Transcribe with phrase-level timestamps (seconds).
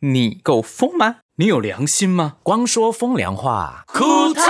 [0.00, 1.16] 你够疯吗？
[1.38, 2.34] 你有良心吗？
[2.44, 4.42] 光说风凉话，库特。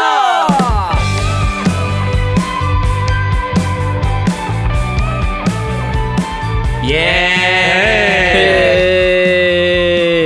[6.85, 7.33] 耶！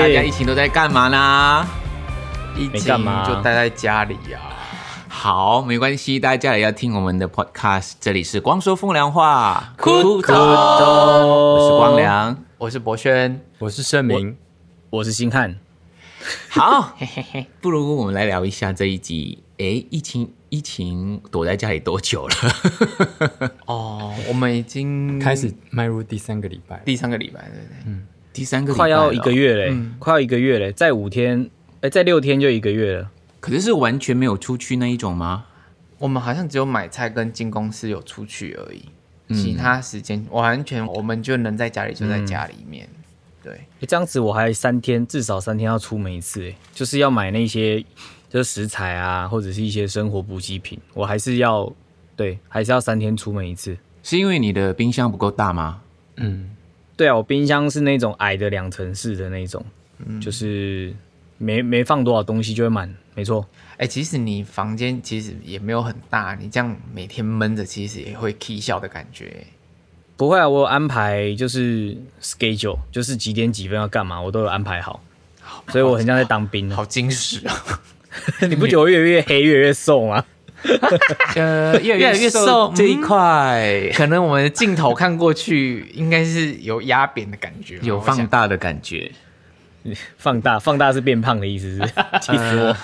[0.01, 1.65] 大家疫情都在干嘛呢？
[2.57, 4.41] 疫情没干嘛就待在家里呀。
[5.09, 7.93] 好，没关系，大家也要听我们的 podcast。
[8.01, 12.37] 这里是光说风凉话，库特我是光良。
[12.59, 14.37] 我是博轩，我是盛明，
[14.93, 15.59] 我是星汉。
[16.51, 19.39] 好， 嘿嘿嘿，不如我们来聊一下这一集。
[19.57, 23.51] 诶，疫情疫情躲在家里多久了？
[23.65, 28.03] 哦，我们已经开始迈入第三个礼拜，第三个礼拜，对不对？
[28.35, 31.49] 第三个拜快要一个，月嘞，嗯快要一个月嘞，再五天，
[31.81, 33.11] 哎，再六天就一个月了。
[33.41, 35.47] 可是是完全没有出去那一种吗？
[35.97, 38.85] 我们好像只有买菜跟进公司有出去而已，
[39.29, 42.87] 嗯其他时间完全我们就能在家里就在家里面。
[43.43, 47.85] 对，诶这样子我还三天，至少三天要出门一次，哎，就是要买那些
[48.29, 51.71] 就是食材啊，或者是一些生活补给品，我还是要
[52.15, 53.77] 对，还是要三天出门一次。
[54.03, 55.83] 是因为你的冰箱不够大吗？
[56.17, 56.55] 嗯，
[56.97, 59.65] 对啊，我冰箱是那种矮的两层式的那种，
[60.21, 60.95] 就是
[61.39, 63.47] 没没放多少东西就会满，没错。
[63.79, 69.45] 哎、其实你房间其实也没有很大，你这样每天闷着，其实也会 k 笑的感觉。
[70.23, 75.01] 不会啊，我有安排就是 schedule，就是几点几分要干嘛，我都有安排好，
[75.67, 76.71] 所以我很像在当兵。
[76.71, 77.53] 好矜持啊！
[78.49, 80.25] 你不觉得越来越黑，越来越瘦吗？
[81.35, 89.11] 呃，越越来越瘦这一嗯块可能我们的镜头看过去，应该是有压扁的感觉，有放大的感觉。
[90.17, 91.87] 放大，放大是变胖的意思是是？
[92.21, 92.77] 气死我！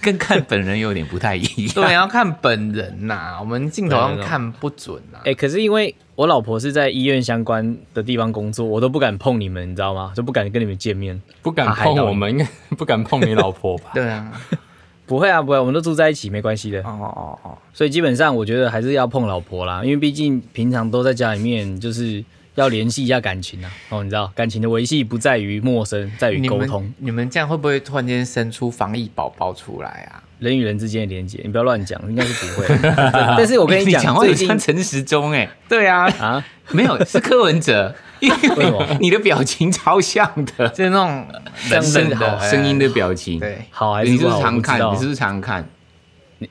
[0.00, 1.74] 跟看本人有点不太一样。
[1.74, 10.12] 对，要看本人呐、我们镜头上看不准呐、哎、可是因为我老婆是在医院相关的地方工作，我都不敢碰你们，你知道吗？
[10.14, 11.20] 就不敢跟你们见面。
[11.42, 12.46] 不敢碰我们，应该
[12.76, 13.90] 不敢碰你老婆吧？
[13.94, 14.30] 对啊，
[15.06, 16.80] 不会啊，不会，我们都住在一起，没关系的。
[16.82, 22.22] 哦哦哦，所以基本上我觉得还是要碰老婆啦，因为毕竟平常都在家里面，就是
[22.60, 23.70] 要联系一下感情啊。
[23.88, 30.22] 哦，你知道，感情的维系不在于陌生，在于你沟通们，你们这样会不会突然间生出防疫宝宝出来啊？
[30.38, 31.40] 人与人之间的连接。
[31.42, 32.66] 你不要乱讲，应该是不会。
[33.36, 41.26] 但是我跟你讲，讲话有最近像陈时中哎，对啊，啊，没有是柯文哲， 因 为你的表情超像的，就是那种
[41.68, 44.78] 这样冷的声音的表情。，对，好还是你是不是常看？
[44.78, 45.68] 你是不是常看？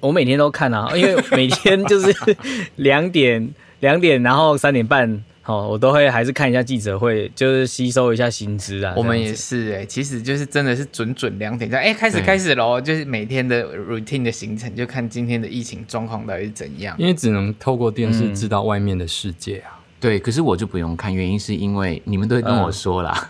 [0.01, 2.37] 我每天都看啊，因为每天就是
[2.75, 8.93] 两点两点，然后三点半，哦，我都会还是看一下记者会，就是吸收一下薪资啊。
[8.95, 16.95] 我们也是哎、其实就是真的是准准两点这样，哎、开始对开始喽，就是每天的 routine 的行程，就看今天的疫情状况到底是怎样。
[16.99, 19.81] 因为只能透过电视嗯知道外面的世界啊。
[19.99, 23.27] 对，可是我就不用看，原因是因为你们都会跟我说啦。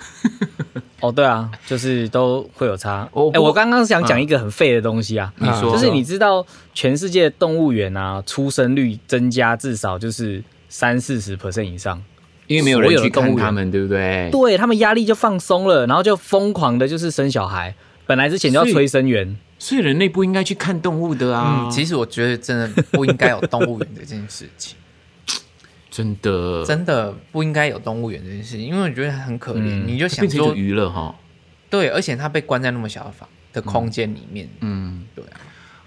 [1.00, 3.10] 哦，对啊，就是都会有差。
[3.34, 12.02] 哎、我刚刚想讲一个很废的东西啊，你说，就是你知道全世界动物园啊，出生率增加至少就是三四十 percent 以上。
[12.48, 14.30] 因为没有人去看他们，对不对？
[14.32, 17.76] 对他们压力就放松了，然后就疯狂的就是生小孩。
[18.08, 21.66] 本来之前就要催生源，所以人类不应该去看动物的啊。
[21.66, 24.76] 嗯，其实我觉得真的不应该有动物园这件事情，
[25.92, 29.60] 真的，真的不应该有动物园这件事情，因为我觉得很可怜。
[29.62, 31.14] 嗯你就想说，娱乐哈。
[31.70, 35.38] 对，而且他被关在那么小的房的空间里面，嗯，对啊，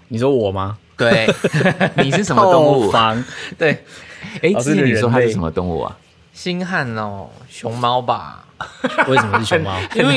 [0.07, 0.77] 你说我吗？
[0.95, 1.27] 对
[1.97, 2.89] 你是什么动物？
[2.89, 3.21] 房
[3.57, 3.83] 对，
[4.41, 5.97] 哎，哦之前你说它是什么动物啊？
[6.33, 8.39] 星汉哦，熊猫吧。
[9.09, 9.77] 为什么是熊猫？
[9.93, 10.15] 因为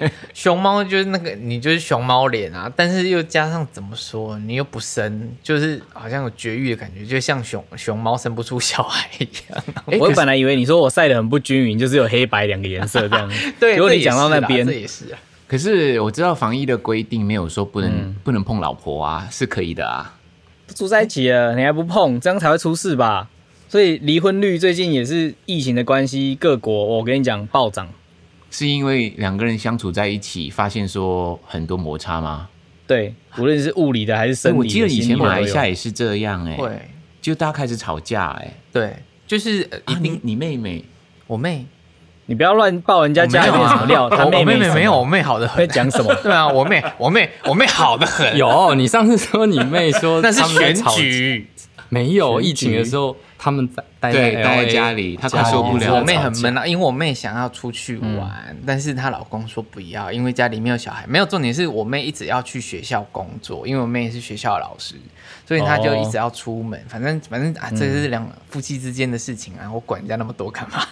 [0.00, 9.64] 就熊猫就是那个你就是熊猫脸啊，但是又加上怎么说，你又不生，就是好像有绝育的感觉，就像熊熊猫生不出小孩一样。
[9.98, 13.28] 我本来以为你说我晒得很不均匀，就是有黑白两个颜色这样。
[13.58, 15.18] 对，结果你讲到那边这，也是啊。
[15.48, 20.14] 可是我知道防疫的规定没有说不能、嗯不能碰老婆啊，是可以的啊。
[20.74, 23.28] 住在一起了，你还不碰，这样才会出事吧？
[23.68, 27.88] 所以离婚率最近也是疫情的关系，各国我跟你讲暴涨。
[28.50, 32.48] 是因为两个人相处在一起，发现说很多摩擦吗？
[32.86, 36.70] 对，无论是物理的还是生理的，我记得以前马来西亚也是这样哎、会，
[37.20, 38.96] 就大家开始吵架哎、对，
[39.26, 40.82] 就是呃一啊，定、你你妹妹。
[41.26, 41.66] 我妹，
[42.24, 44.74] 你不要乱爆人家家里面什么料，我他妹我妹什么。
[44.76, 45.68] 没有，我妹好的会很。
[45.68, 46.14] 讲什么？
[46.24, 51.46] 对啊，我妹我妹我妹好的很，有，你上次说你妹说 那是选他们在吵，举。
[51.90, 56.00] 没有疫情的时候，他们在待对，在待在家里，他快受不了了。
[56.00, 61.06] 我妹很闷啊，因为我妹想要出去玩，但是她老公说不要，因为家里没有小孩。
[61.06, 64.96] 没有重点是我妹一直要去学校工作，因为我妹是学校的老师，
[65.46, 66.78] 所以她就一直要出门。
[66.88, 70.84] 反正反正啊，这是两夫妻之间的事情啊，我管人家那么多干嘛？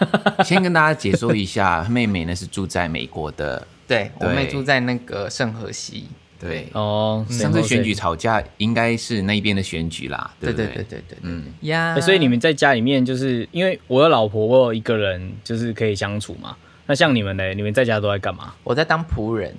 [0.44, 6.08] 先跟大家解说一下， 妹妹呢是住在美国的，对我妹住在那个圣河西，
[6.40, 6.68] 对。
[6.72, 16.56] 哦，上次选举吵架应该是那一边的选举啦，对不对对对对对，嗯嗯呀欸，所以你们在家里面就是因为我有老婆，我有一个人就是可以相处嘛。
[16.86, 17.52] 那像你们呢？
[17.52, 18.54] 你们在家都在干嘛？
[18.62, 19.56] 我在当仆人，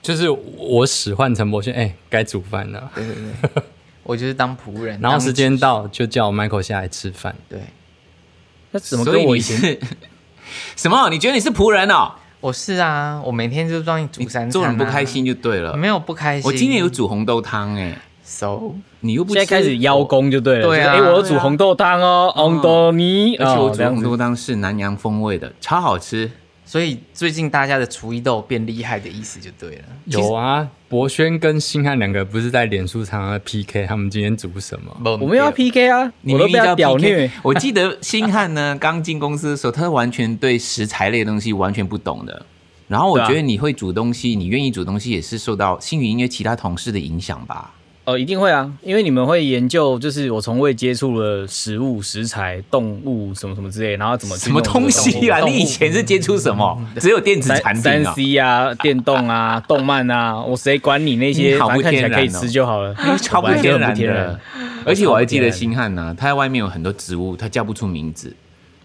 [0.00, 2.90] 就是我使唤陈柏轩，哎、该煮饭了。
[2.94, 3.62] 对对对，
[4.04, 7.36] 我就是当仆人， 然后时间到就叫 Michael 下来吃饭。
[7.48, 7.60] 对。
[8.70, 9.78] 那怎么跟我以前是
[10.76, 11.10] 什么？
[11.10, 12.12] 你觉得你是仆人哦？
[12.40, 15.76] 我是啊，我每天就帮你煮三餐、啊，做人不开心就对了。
[15.76, 16.48] 没有不开心。
[16.48, 20.68] 我今年有煮红豆汤哎，so，你又不现在开始邀功就对了？
[20.68, 26.30] 对啊就是哎、我有煮红豆汤哦，红豆泥，而且我煮红豆汤是南洋风味的，超好吃。
[26.68, 29.84] 所以最近大家的厨艺都有变厉害的意思就对了。
[30.04, 34.94] 有啊，博轩跟星汉两个不是在脸书常常 PK，他们今天煮什么？
[35.02, 37.30] 我我们要 PK 啊，你明明叫屌 PK 虐。
[37.42, 42.44] 我记得星汉呢，刚进公司的时候，他完全对食材类的东西完全不懂的。
[42.86, 47.72] 然后我觉得你会煮东西，你愿意煮东西，也是受到星云音乐其他同事的影响吧？
[48.08, 55.40] 哦，一定会啊，因为你们会研究，就是我从未接触的食物、食材、动物什么什么之类，然后怎么去什么东西啊？
[55.40, 56.82] 你以前是接触什么？
[56.98, 61.58] 只有电子产三三品啊？C 啊、电动啊、动漫啊，我谁管你那些？
[61.58, 62.94] 好反正看起来可以不天然哦吃就好了。
[63.18, 64.40] 超不天然的。
[64.86, 68.34] 而且我还记得星汉呢、他在外面有很多植物，他叫不出名字。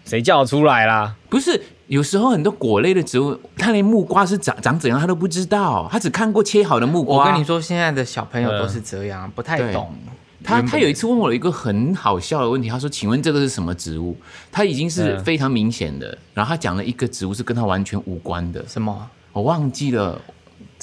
[0.04, 1.14] 谁叫出来啦？
[1.28, 7.18] 不是，有时候很多果类的植物，它连木瓜是长长怎样他都不知道，他只看过切好的木瓜。
[7.18, 9.94] 我跟你说，现在的小朋友都是这样，不太懂。
[10.42, 14.14] 他他有一次问我一个很好笑的问题，他说：“请问这个是什么植物？”
[14.52, 19.08] 他已经是嗯非常明显的，然后他讲了一个植物是跟他完全无关的，什么？
[19.32, 20.20] 我忘记了。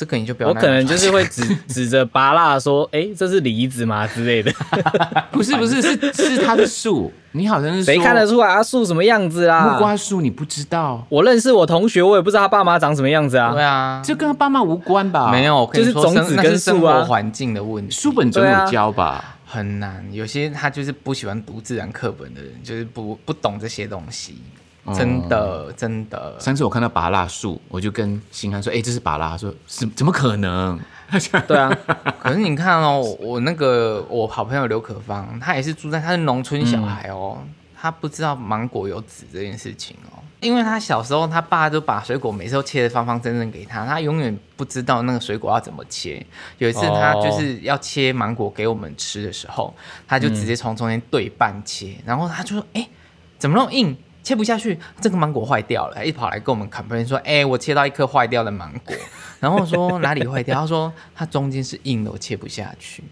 [0.01, 4.51] 这个你就不要我可能就是会 指指着拔蜡说：“哎、这是梨子吗？”之类的。
[5.31, 9.67] 不是不是是是它的树，你好像是谁看得出来啊树什么样子啦？
[9.73, 10.19] 木瓜树？
[10.19, 13.53] 你不知道，我认识我同学，我也不知道他爸妈长什么样子啊。
[13.53, 15.29] 对啊，这跟他爸妈无关吧？
[15.31, 19.37] 没有，我跟你说就是种子跟树啊生活环境的问题，书本总有教吧？
[19.45, 20.03] 很难。
[20.11, 24.41] 有些他就是不喜欢读自然课本的人，就是不不懂这些东西。
[24.95, 30.79] 真的，真的，上次我看到拔蜡树，我就跟新汉说：“哎、这是拔蜡。”他说：“是怎么可能？”
[31.45, 31.69] 对啊，
[32.19, 37.37] 可是你看哦，我那个我好朋友刘可芳，他也是住在他是农村小孩哦，
[37.79, 46.25] 他不知道芒果有籽这件事情哦，因为他小时候他爸就把水果每次都切的方方正正给他，他永远不知道那个水果要怎么切。
[46.57, 49.75] 有一次他就是要切芒果给我们吃的时候，
[50.07, 52.87] 他就直接从中间对半切，然后他就说：“哎、
[53.37, 58.95] 怎么那么硬？”切不下去，这个芒果坏掉了，一跑来跟我们 complain 说：“哎、我切到一颗坏掉的芒果。”
[59.39, 60.59] 然后我说哪里坏掉？
[60.61, 63.03] 他说它中间是硬的，我切不下去，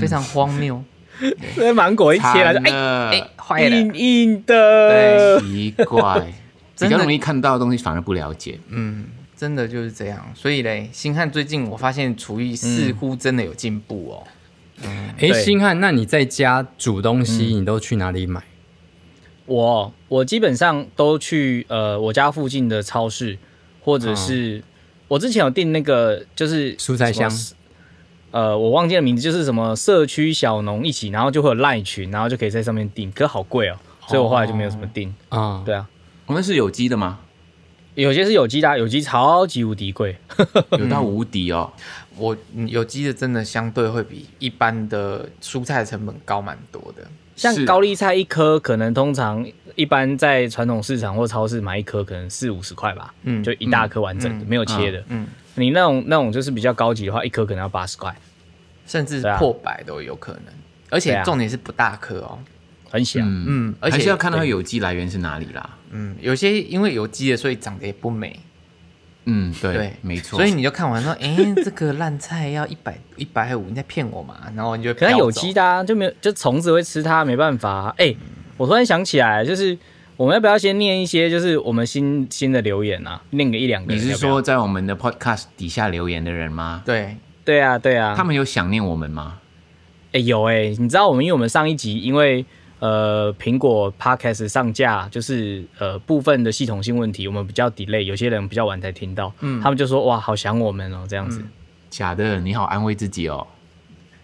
[0.00, 0.82] 非常荒谬。
[1.54, 5.38] 这芒果一切来就哎哎哎，坏了，硬硬的。
[5.40, 6.32] 奇怪，比
[6.74, 8.58] 真的较容易看到的东西反而不了解。
[8.68, 9.04] 嗯，
[9.36, 10.24] 真的就是这样。
[10.34, 14.26] 所以嘞，星汉最近我发现厨艺似乎真的有进步哦。
[14.82, 18.42] 哎，对星汉，那你在家煮东西，你都去哪里买？
[19.50, 23.36] 我我基本上都去呃我家附近的超市，
[23.82, 24.62] 或者是、
[25.08, 27.28] 我之前有订那个就是蔬菜箱
[28.30, 33.76] 呃，我忘记了名字，就是什么社区小农一起，然后就会有赖群，然后就可以在上面订，可好贵哦，
[34.06, 35.12] 所以我后来就没有什么订。
[35.30, 35.84] 啊，对啊，
[36.26, 37.18] 我们是有机的吗？
[37.96, 40.16] 有些是有机的啊，有机超级无敌贵。
[40.78, 41.72] 有到无敌哦。
[42.16, 47.02] 我嗯有机的真的相对会比一般的蔬菜成本高蛮多的。
[47.40, 55.02] 像高丽菜一颗，可能通常一般在传统市场或超市买一颗，可能四五十块吧，嗯就一大颗完整的，嗯没有切的。
[55.08, 58.14] 嗯，你那种那种就是比较高级的话，一颗可能要八十块，
[58.86, 60.42] 甚至破百都有可能。
[60.90, 62.38] 而且重点是不大颗哦。
[62.90, 63.20] 很小。
[63.20, 65.70] 嗯嗯，而且还是要看到有机来源是哪里啦。
[65.92, 68.38] 嗯，有些因为有机的，所以长得也不美。
[69.26, 70.38] 嗯，对，对，没错。
[70.38, 74.34] 所以你就看完说， 哎、这个烂菜要一百一百五，你在骗我嘛？
[74.56, 77.94] 然后你就可是它有机机的、啊，就没有就虫子会吃它，没办法、啊。
[77.98, 78.14] 哎、
[78.56, 79.76] 我突然想起来，就是
[80.16, 83.20] 我们要不要先念一些就是我们新新的留言啊？
[83.30, 83.92] 念个一两个。
[83.92, 86.82] 你是说在我们的 podcast 底下留言的人吗？
[86.84, 89.38] 对，对啊对啊，他们有想念我们吗？
[90.12, 92.44] 哎、有哎、你知道我们因为我们上一集因为
[92.80, 99.60] 呃苹果 Podcast 上架就是呃部分的系统性问题，我们比较 delay，有些人比较晚才听到，嗯。
[99.62, 101.40] 他们就说哇好想我们哦这样子。
[101.88, 103.46] 假的，你好安慰自己哦。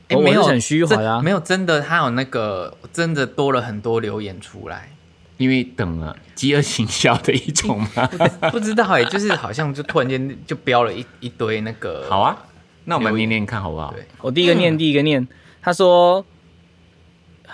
[0.08, 1.16] 哎没有很虚怀啊。
[1.16, 4.90] 真没有真的，他有那个真的多了很多留言出来，
[5.36, 8.06] 因为等了饥饿行销的一种嘛。
[8.52, 12.38] 不知道哎、就是好像就突然间 就标了一一堆那个，好啊，
[12.84, 13.92] 那我们念念看好不好？
[13.92, 14.06] 对。
[14.20, 15.26] 我第一个念，第一个念，
[15.60, 16.24] 他说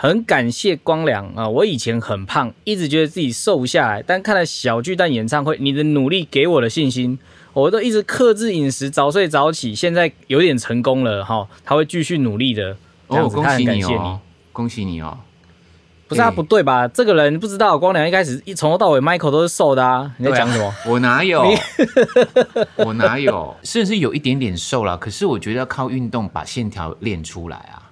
[0.03, 7.17] 很感谢光良啊，我以前很胖，一直觉得自己瘦不下来，但看了小巨蛋演唱会，你的努力给我的信心，
[7.53, 12.77] 我都一直克制饮食，早睡早起，现在有点成功了哈，他会继续努力的。
[13.07, 13.85] 哦，恭喜你。
[13.85, 14.19] 哦，
[14.51, 15.17] 恭喜你哦。
[16.09, 16.89] 不是啊，哎不对吧？
[16.89, 20.11] 这个人不知道，光良一开始一从头到尾，Michael 都是瘦的啊。
[20.19, 20.75] 你在讲什么？
[20.85, 21.45] 我哪有？
[22.85, 23.55] 我哪有？
[23.63, 27.87] 甚至有一点点瘦了，可是我觉得要靠运动把线条练出来啊，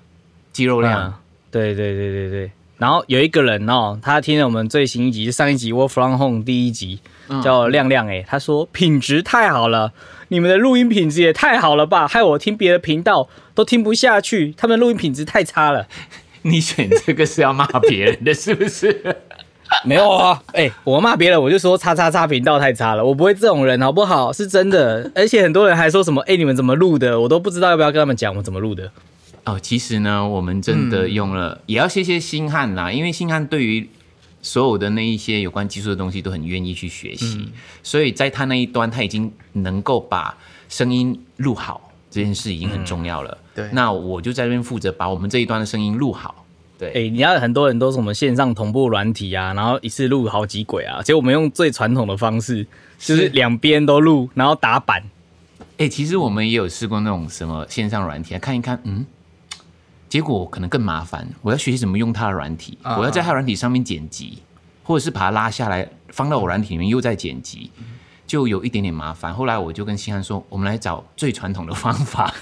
[0.52, 1.08] 肌肉量。
[1.08, 1.14] 嗯
[1.50, 2.50] 对对对对对。
[2.78, 9.92] 然后有一个人哦，他听了我们最新一集，就上一集《Work from Home》第一集，嗯叫亮亮哎，他说品质太好了，
[10.28, 15.86] 你们的录音品质也太好了吧，害我听别的频道都听不下去，他们的录音品质太差了。
[16.42, 19.16] 你选这个是要骂别人的，是不是？
[19.84, 24.32] 没有啊，哎、我骂别人我就说叉叉叉频道太差了，我不会这种人好不好？
[24.32, 28.90] 是真的，而且很多人还说什么哎、你们怎么录的，我都不知道要不要跟他们讲我怎么录的。
[29.50, 33.88] 哦，其实呢，我们真的用了，也要谢谢星汉啦，因为星汉对于
[34.42, 37.48] 所有的那一些有关技术的东西都很愿意去学习，
[37.82, 40.36] 所以在他那一端，他已经能够把
[40.68, 43.36] 声音录好这件事已经很重要了。
[43.54, 46.46] 对那我就在这边负责把我们这一端的声音录好。
[46.78, 52.66] 对，哎、你要很多人都是什么线上同步软体啊，然后一次录好几轨啊，结果我们用最传统的方式，
[52.98, 55.02] 就是两边都录，然后打板。
[55.76, 59.04] 哎、其实我们也有试过那种什么线上软体，看一看，嗯，
[60.10, 61.26] 结果可能更麻烦。
[61.40, 64.42] 我要学习怎么用它的软体，啊我要在它的软体上面剪辑，
[64.82, 67.70] 或者是把它拉下来放到我软体里面又再剪辑，
[68.26, 69.32] 就有一点点麻烦。
[69.32, 72.34] 后来我就跟新汉说，我们来找最传统的方法。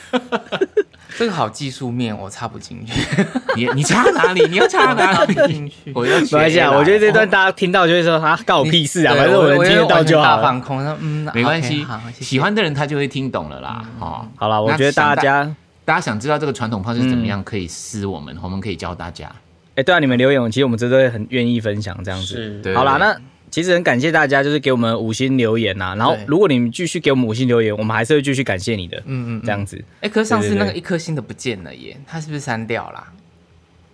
[1.16, 2.92] 这个好技术面，我插不进去，
[3.56, 4.46] 你你插哪里？
[4.48, 5.34] 你要插哪里？
[5.52, 5.90] 进去。
[5.94, 13.82] 我要没关系啊，我觉得这段大家听到就会说啊，干我屁事啊，对反正我能听得到就好大放空，说嗯，没关系好，谢谢喜欢的人他就会听懂了啦。
[13.98, 15.50] 哦，好了，我那觉得大家，
[15.88, 19.34] 大家想知道这个传统方式是怎么样，可以私我们，我们可以教大家。
[19.74, 22.60] 哎、对啊，你们留言，其实我们真的会很愿意分享这样子。
[22.62, 23.18] 对好啦，那
[23.50, 28.98] 其实很感谢大家，就是给我们五星留言呐、然后如果你们继续给我们五星留言，我们还是会继续感谢你的。
[29.06, 33.10] 嗯嗯这样子哎，可是上次那个一颗星的不见了耶，他是不是删掉啦？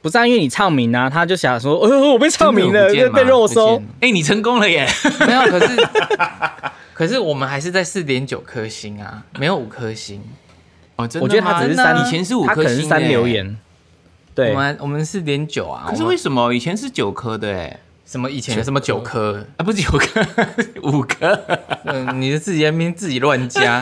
[0.03, 3.89] 不是、啊、因为你唱名啊，他就想说，哦，我被唱名了，真的有不见吗被肉收不见。
[4.01, 4.85] 哎、你成功了耶！
[5.25, 5.89] 没有，可是
[6.93, 10.21] 可是我们还是在四点九颗星啊，没有五颗星。
[10.97, 13.57] 哦，真的我觉得他只是吗删，以前是五他可能是删颗星耶留言。
[14.35, 17.81] 对我，们我们四点九啊，可是为什么以前是九颗的哎？
[18.05, 19.47] 什么以前什么九颗？
[19.57, 20.27] 啊，不是九颗，
[20.83, 21.41] 五颗。
[21.87, 23.81] 嗯，你的自己在那边自己乱加，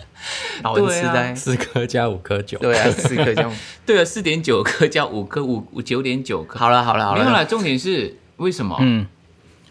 [0.62, 1.34] 老人痴呆。
[1.34, 3.50] 四颗加五颗九，对啊，四颗这样。
[3.86, 6.58] 对啊，四点九颗加五颗，五五九点九颗。
[6.58, 8.76] 好了好了好了，没有了，重点是为什么？
[8.80, 9.06] 嗯，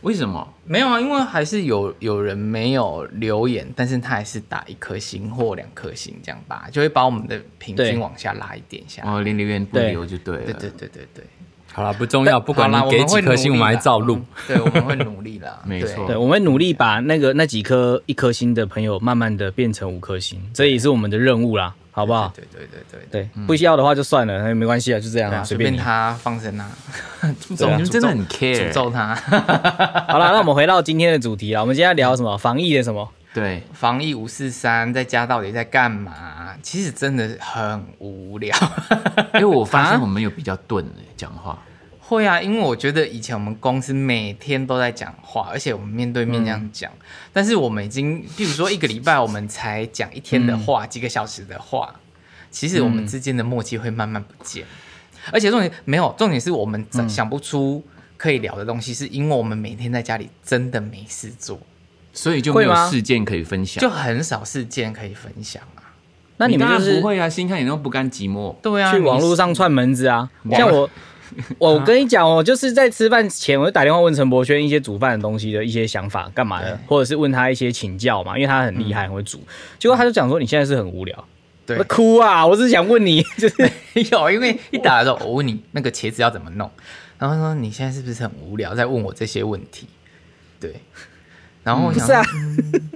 [0.03, 0.47] 为什么？
[0.65, 9.11] 没有啊，因为还是有有人没有留言，但是他还是打一颗星或两颗星这样吧，就会把我们的平均往下拉一点下来。
[9.11, 10.43] 哦，连留言不对留就对了。
[10.43, 11.23] 对对对对对，
[11.71, 13.99] 好了，不重要，不管你给几颗星，我们还照。
[13.99, 22.33] 录对，我们会努力啦 没错对，我们会努力把那个那几颗一颗星的朋友，慢慢的变成五颗星，这也是我们的任务啦，好不好？
[22.35, 25.77] 对对对对对对，不需要的话就算了，哎没关系啊，就这样啊，对啊，随随便你。
[25.77, 26.67] 他放生啊，
[27.55, 28.73] 诅你们真的很 care 诅。
[28.73, 29.15] 咒他。
[30.09, 32.37] 好了，那我们回到今天的主题啊，我们今天要聊什么？
[32.37, 33.07] 防疫的什么？
[33.33, 36.55] 对，防疫五四三在家到底在干嘛？
[36.61, 38.55] 其实真的很无聊。
[39.35, 41.57] 因为我发现啊我们有比较钝的，讲话。
[42.05, 46.91] 会啊，因为我觉得以前我们公司每天都在讲话，而且我们面对面这样讲。
[47.31, 51.95] 但是我们已经，譬如说一个礼拜我们才讲一天的话，几个小时的话，
[52.51, 54.65] 其实我们之间的默契会慢慢不见。
[55.31, 57.81] 而且重点没有，重点是我们想想不出
[58.17, 61.57] 可以聊的东西，是因为我们每天在家里真的没事做，
[62.11, 63.81] 所以就没有事件可以分享。
[63.81, 65.95] 就很少事件可以分享啊。
[66.35, 68.53] 那你们当就是然不会啊，星汉也都不甘寂寞。
[68.61, 70.29] 对啊，去网络上串门子啊。
[70.43, 70.89] 网像我，
[71.59, 79.41] 我跟你讲，我就是在吃饭前，我就打电话问陈柏轩一些煮饭的东西的一些想法，干嘛的，或者是问他一些请教嘛，因为他很厉害，很会煮。
[79.79, 81.25] 结果他就讲说，你现在是很无聊。
[81.65, 82.45] 对我哭啊！
[82.45, 83.55] 我只是想问你，就是
[84.11, 86.69] 有，因为一打的时候，我问你那个茄子要怎么弄，
[87.17, 89.87] 然后说你现在是不是很无聊，在问我这些问题？
[90.59, 90.75] 对，
[91.63, 92.21] 然后我想是啊，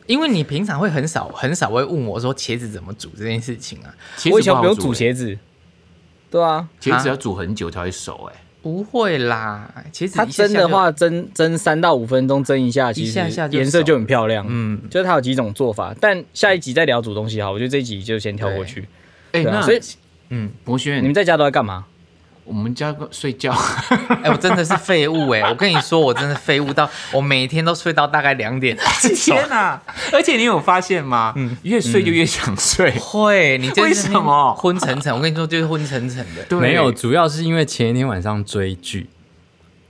[0.05, 3.95] 因为你平常会很少很少会问我说茄子怎么煮这件事情啊，
[4.31, 5.37] 我以前不用煮茄子。
[6.29, 8.41] 对啊，茄子要煮很久才会熟哎。
[8.61, 14.45] 不会啦，其实它蒸的话，蒸蒸三到五分钟，蒸一下，其实一下下颜色就很漂亮。
[14.49, 18.85] 嗯，就是它有几种做法，但下一集再聊煮东西好，我觉得这一集就先跳过去。
[19.31, 19.79] 哎，那所以
[20.29, 21.85] 嗯，博轩，你们在家都在干嘛？
[22.47, 23.51] 我们家睡觉，
[24.23, 28.77] 哎、我真的是废物哎、我跟你说，我真的废物到我每天都睡到大概两点。
[29.15, 29.79] 天哪！
[30.13, 31.33] 而且你有发现吗？
[31.35, 32.91] 嗯越睡就越想睡。
[32.99, 35.13] 会，你就是为什么昏沉沉？
[35.13, 36.43] 我跟你说，就是昏沉沉的。
[36.49, 39.09] 对没有，主要是因为前一天晚上追剧。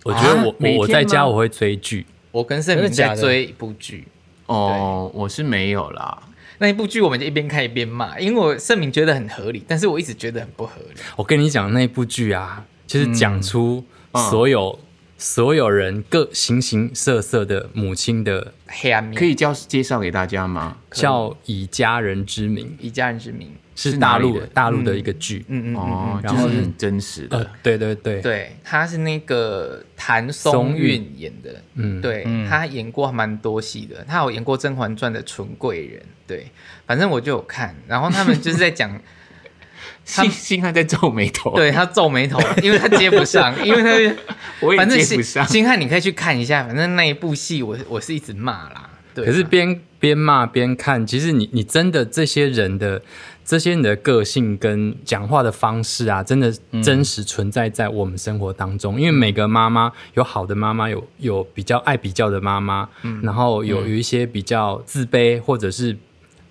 [0.04, 4.08] 我觉得我、啊我我在家我会追剧，我跟盛明在追一部剧，
[4.46, 6.18] 哦，我是没有啦。
[6.60, 11.00] 那一部剧我们就一边看一边骂，因为我盛明觉得很合理，但是我一直觉得很不合理。
[11.16, 14.80] 我跟你讲那一部剧啊，就是讲出嗯所有、
[15.18, 20.78] 所有人各形形色色的母亲的黑暗面可以叫介绍给大家吗？
[20.92, 23.52] 叫以家人之名，以家人之名。
[23.78, 25.46] 是是哪里的大陆大陆的一个剧。
[25.48, 31.14] 嗯嗯然后是很真实呃的。，对对对，对，他是那个谭松韵。
[31.16, 36.48] 演的，嗯，对、他演过蛮多戏的，他有演过《甄嬛传》的纯贵人，对，
[36.86, 38.90] 反正我就有看，然后他们就是在讲，
[40.06, 41.54] 他星星汉在皱眉头。
[41.56, 44.16] 对他皱眉头，因为他接不上， 因为他
[44.60, 45.48] 我也反正星接不上。
[45.48, 53.02] 星汉你可以去看一下，反正那一部戏我我是一直骂啦，对啊、可是边边骂边看，其实你你真的这些人的
[53.48, 59.00] 这些你的个性跟讲话的方式啊，真的真实存在在我们生活当中。
[59.00, 62.90] 因为每个妈妈有好的妈妈，有有比较爱比较的妈妈，
[63.24, 65.98] 然后有有一些比较自卑或者是。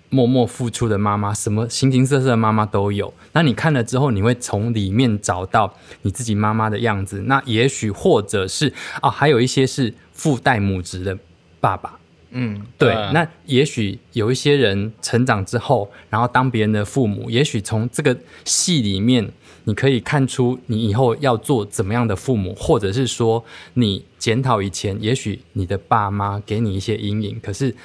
[0.09, 3.13] 默默付出的妈妈，什么形形色色的妈妈都有。
[3.33, 7.23] 那你看了之后，你会从里面找到你自己妈妈的样子。
[7.25, 11.17] 那也许或者是啊，还有一些是父代母职的
[11.59, 11.99] 爸爸，
[12.31, 19.31] 嗯，对，对那也许有一些人成长之后，然后当别人的父母，也许从这个戏里面，
[19.65, 23.43] 你可以看出你以后要做怎么样的父母，或者是说
[23.73, 27.75] 你检讨以前，也许你的爸妈给你一些阴影，可是。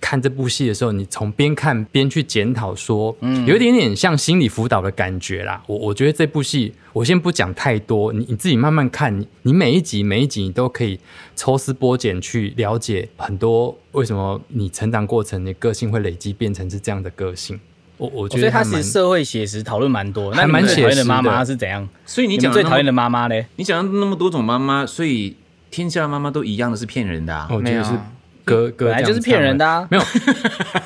[0.00, 5.62] 看这部戏的时候，你从边看边去检讨，说，嗯有一点点像心理辅导的感觉啦。
[5.66, 10.98] 我我觉得这部戏，我先不讲太多，你你自己慢慢看，你你每一集每一集你都可以
[11.36, 17.58] 抽丝剥茧去了解很多为什么你成长过程你的个性会累积变成是这样的个性。
[17.96, 20.30] 我我觉所以他其得还蛮实社会写实讨论蛮多。
[20.32, 21.88] 那还蛮讨厌写实的的妈妈是怎样？
[22.06, 23.34] 所以你你讲最讨厌的妈妈呢？
[23.56, 25.34] 你讲的那么多种妈妈，所以
[25.68, 27.48] 天下的妈妈都一样的是骗人的啊。
[27.50, 27.90] 我觉得是
[28.48, 29.86] 哥哥本来就是骗人的啊。
[29.90, 30.02] 没有，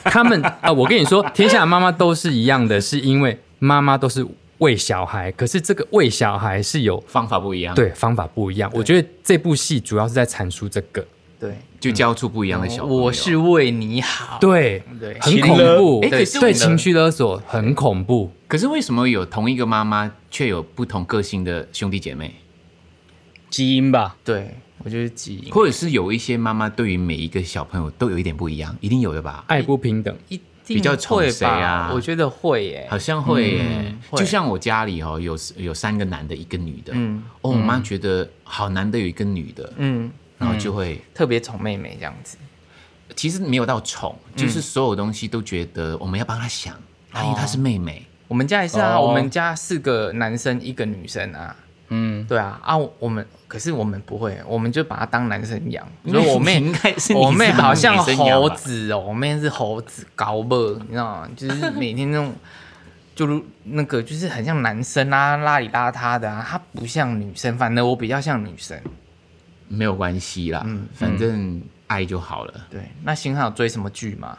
[0.05, 4.27] 他们啊、我跟你说，天下的妈妈都是一样的，是因为妈妈都是
[4.59, 8.71] 喂小孩，可是这个喂小孩是有方法不一样，，对方法不一样。
[8.75, 11.05] 我觉得这部戏主要是在阐述这个，
[11.41, 13.03] 对，就教出不一样的小朋友。
[13.03, 18.31] 我是为你好，对对很恐怖，哎可是对情绪勒索很恐怖。
[18.47, 22.35] 可是为什么有同一个妈妈却有不同个性的兄弟姐妹？
[23.49, 29.45] 基因吧，对，我觉得基因或者是有一些妈妈对于每一个小朋友都有一点不一样，一定有的吧？
[29.47, 31.89] 爱不平等，一定比较宠会谁啊。
[31.89, 36.93] 吧我觉得会耶，好像会耶，嗯会就像我家里哦，有有三个男的，一个女的。
[36.95, 42.37] 嗯哦，我妈觉得好难得有一个女的，嗯，然后就会特别宠妹妹这样子。
[43.15, 44.37] 其实没有到宠，嗯。
[44.37, 46.75] 就是所有东西都觉得我们要帮她想，
[47.11, 48.07] 啊因为她是妹妹。
[48.29, 49.07] 我们家也是啊，哦。
[49.09, 51.55] 我们家四个男生一个女生啊，
[51.95, 55.87] 嗯，对啊啊，我们可是我们不会，我们就把她当男生养。
[56.05, 61.29] 因为所以我妹应该是我妹好像猴子哦，我妹是猴子高妹，你知道吗？
[61.37, 62.35] 就是每天那种，
[63.15, 68.81] 就如那个就是很像男生啊，邋里邋遢的啊，她不像女生，反正我比较像女生。
[69.69, 72.55] 没有关系啦，嗯反正爱就好了。
[72.71, 74.37] 对，那星汉有追什么剧吗？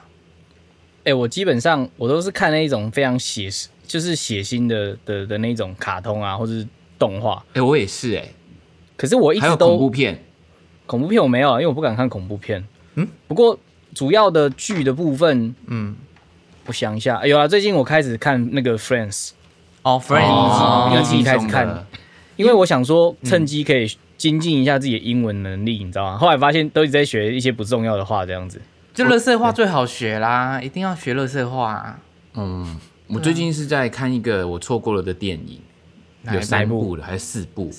[1.06, 6.68] 哎、我基本上我都是看那一种非常写实，就是血腥的的的那种卡通啊，或者是
[7.04, 7.44] 动画。
[7.54, 8.30] 哎，我也是哎，
[8.96, 10.24] 可是我一直都恐怖片，
[10.86, 12.66] 恐怖片我没有，因为我不敢看恐怖片。
[12.96, 13.60] 嗯，不过
[13.94, 15.96] 主要的剧的部分，嗯，
[16.68, 19.32] 我想一下，哎有啊，最近我开始看那个 Friends，
[19.82, 20.90] 哦，Friends，、哦。
[20.94, 21.86] 第一季开始看。
[22.36, 23.86] 因为我想说趁机可以
[24.18, 26.18] 精进一下自己的英文能力，你知道吗？
[26.18, 28.60] 后来发现都一直在学一些不重要的话，这样子。
[28.94, 32.00] 就乐色话最好学啦，一定要学乐色话、啊。
[32.34, 35.60] 嗯，我最近是在看一个我错过了的电影，
[36.32, 37.70] 有三部了还是四部？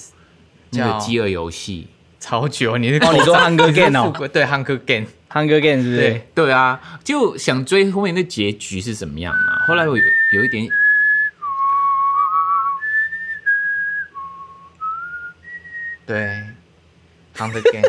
[0.71, 1.89] 那叫个饥饿游戏。
[2.21, 4.29] 超久，你是哦，你说 Hunger Game 哦哦？
[4.29, 6.01] 对，Hunger Game，，Hunger Game 是不是？
[6.01, 9.67] 对，对啊，就想追后面的结局是怎么样嘛。
[9.67, 10.03] 后来我有
[10.33, 10.67] 有一点，
[16.07, 16.43] 对
[17.37, 17.87] ，Hunger Game，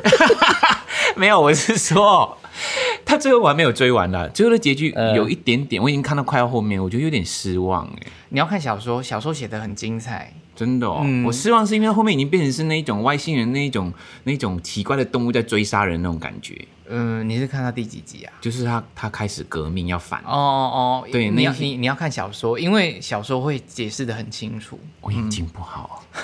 [1.15, 2.37] 没有，我是说，
[3.05, 5.15] 他最后我还没有追完啦，最后的结局呃。
[5.15, 10.33] 有一点点，我已经看到快要后面，我觉得有点失望哎，你要看小说，小说写的很精彩。
[10.55, 11.25] 真的哦，嗯。
[11.25, 18.33] 我失望是因为后面已经变成是那一种外星人那一种那种奇怪的动物在追杀人那种感觉，嗯，你是看到第几集啊？
[18.39, 24.79] 就是他他开始革命要反，哦哦，对你要那一你你要看小说，因为小说会解释的很清楚。
[25.01, 26.05] 我眼睛不好，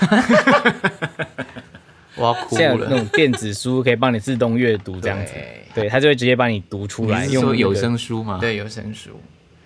[2.16, 2.58] 我要哭了。
[2.58, 5.34] 现在那种电子书可以帮你自动阅读这样子，
[5.74, 7.26] 对他，就会直接把你读出来。
[7.26, 9.10] 用有，声书吗？，对有声书，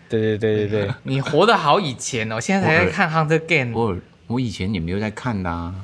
[0.08, 3.96] 对对对对对， 你活得好以前哦，现在才在看《Hunter Game》我
[4.28, 5.74] 我以前也没有在看的啊，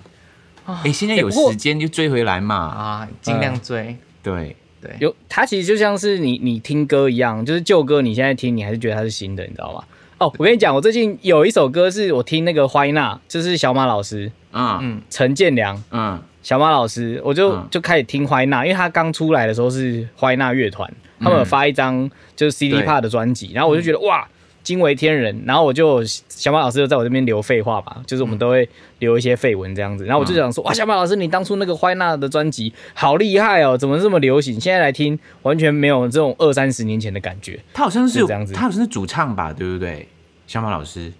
[0.84, 3.96] 哎，现在有时间就追回来嘛，啊，尽量追。
[4.22, 9.84] 对，对，有它其实就像是你你听歌一样，就是旧歌你现在听，你还是觉得它是新的，你知道吗？
[10.18, 15.02] 哦，我跟你讲，我最近有一首歌是我听那个怀娜，就是小马老师嗯嗯。
[15.10, 24.26] 陈建良嗯小马老师，我就、嗯就开始听怀娜，因为他刚出来的时候是怀娜乐团，他们有发一张就是 CD 对 p a 的专辑，然后我就觉得哇
[24.62, 28.68] 惊为天人，然后我就小马老师就在我这边留废话吧，就是我们都会
[29.00, 34.60] 留一些废文这样子，然后我就想说哇小马老师你当初那个怀娜的专辑好厉害哦，怎么这么流行？
[34.60, 37.58] 现在来听完全没有这种二三十年前的感觉。
[37.72, 40.08] 他好像是有是这样子他好像是主唱吧，对不对？
[40.46, 41.12] 小马老师，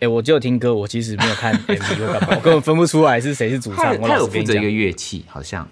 [0.00, 3.96] 哎、我只有听歌，我其实没有看 MV 或干嘛，我根本分不出来是谁是主唱。
[4.00, 5.66] 我他有负责一个，乐器，好像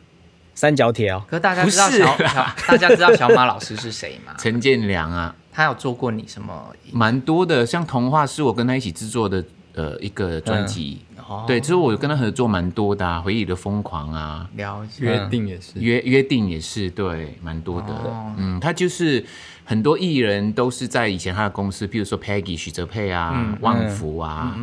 [0.54, 4.32] 三角铁哦，可是大家知道小 小，大家知道小马老师是谁吗？
[4.38, 6.72] 陈建良啊，他有做过你什么？
[6.92, 15.04] 蛮多的，像童话是我跟他一起制作的呃一个专辑，哦对，之后我跟他合作蛮多的、啊，回忆的疯狂啊，了解。
[15.04, 15.72] 约定也是。
[15.80, 17.88] 约约定也是对，蛮多的。
[17.88, 19.24] 哦嗯，他就是
[19.64, 24.56] 很多艺人都是在以前他的公司，譬如说 Peggy 许哲佩啊、旺福啊，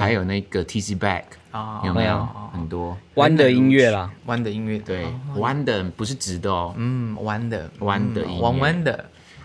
[0.00, 2.96] 还有那个 TC Back，、哦有没有、哦很多？
[3.14, 4.10] 弯的音乐啦。
[4.26, 5.04] 弯的音乐，对，
[5.36, 8.40] 弯的不是直的哦，嗯，弯的，嗯弯的音乐。
[8.40, 9.04] 弯弯的，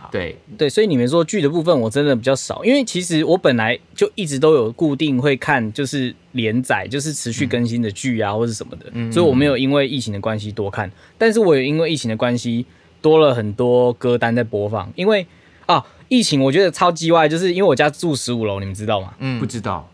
[0.10, 12.66] 对，对，所以你们说剧的部分，我真的比较少，因为其实我本来就一直都有固定会看，就是连载，就是持续更新的剧啊，或者什么的，所以我没有因为疫情的关系多看，但是我有因为疫情的关系
[13.02, 15.26] 多了很多歌单在播放，因为
[15.66, 19.14] 啊，疫情我觉得超级外，就是因为我家住十五楼，你们知道吗？
[19.20, 19.90] 嗯不知道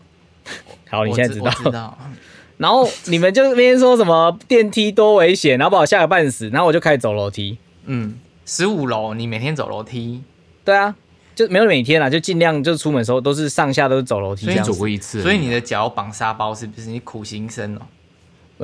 [0.88, 1.98] 好，你现在知道，知道，
[2.58, 7.58] 然后你们就那边说什么电梯多危险，然后把我吓个半死，然后我就开始走楼梯。
[7.86, 10.22] 嗯，十五楼你每天走楼梯，
[10.64, 10.94] 对啊，
[11.34, 14.74] 就没有每天啦，就尽量就出门的时候都是上下都是走楼梯这所以走。
[14.74, 16.88] 过一次，所以你的脚绑沙包是不是？
[16.88, 17.80] 你苦行僧哦。
[17.80, 17.86] 呃，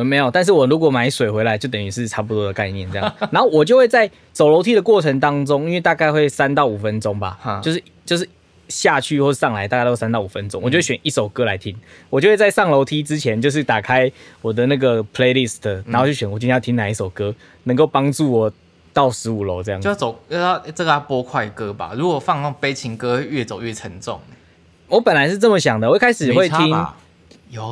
[0.02, 3.14] 没有，但是我如果买水回来，就等于是差不多的概念这样。
[3.30, 8.28] 然后我就会在走楼梯的过程当中，因为大概会三到五分钟吧，就是就是
[8.68, 11.76] 下去或上来大概都三到五分钟，我就会选一首歌来听。
[12.10, 18.52] 我就会在上楼梯之前，就是打开我的那个 playlist，然后去选我今天要听哪一首歌，能够帮助我
[18.92, 19.80] 到十五楼这样。
[19.80, 21.92] 就要走，要这个要播快歌吧？
[21.96, 24.18] 如果放那种悲情歌，越走越沉重。
[24.88, 26.74] 我本来是这么想的，我一开始会听。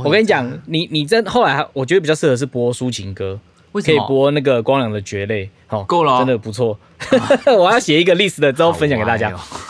[0.05, 3.39] 我跟你讲，你你真后来我觉得比较适合是播抒情歌，
[3.73, 3.87] 为什？
[3.87, 6.79] 可以播那个光良的《蕨类》，哦，够了哦真的不错。
[7.59, 9.37] 我要写一个 list 的之后分享给大家好。
[9.37, 9.69] 歪哦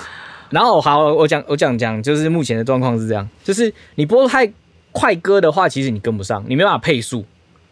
[0.50, 4.52] 然后好，我讲我讲讲，就是目前的状况是这样，就是你播太
[4.90, 7.24] 快歌的话，其实你跟不上，你没办法配速。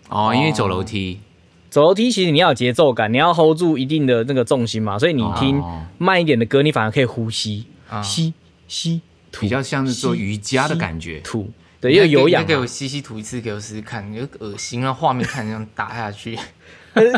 [0.09, 1.21] 哦，因为走楼梯，
[1.69, 8.33] 走楼梯其实你要有节奏感，你要 hold 住一定的那个重心嘛，所以你听哦慢一点的歌，你反而可以呼吸，啊吸
[8.67, 11.21] 吸吐比较像是做瑜伽的感觉。
[11.21, 11.51] 吐，
[11.81, 14.93] 对，因为有氧给我嘛，吸吸吐一次，给我试试看，有恶心啊！
[14.93, 16.39] 画面看这样打下去，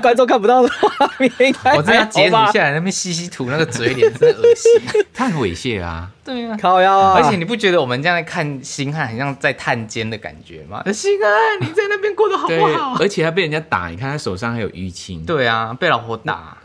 [0.00, 1.30] 观众看不到的画面，
[1.76, 4.70] 我真的要截图下来，那边吸吸吐那个嘴脸，真的恶心。
[5.12, 6.56] 他很猥亵啊，对啊。
[6.60, 7.14] 靠腰啊！
[7.16, 10.80] 而且你不觉得我们这样在看星汉，很像在探监的感觉吗？
[10.92, 15.24] 星汉，你在那边过得好对不好？，而且他被人家打，你看他手上还有淤青。
[15.24, 16.56] 对啊，被老婆打，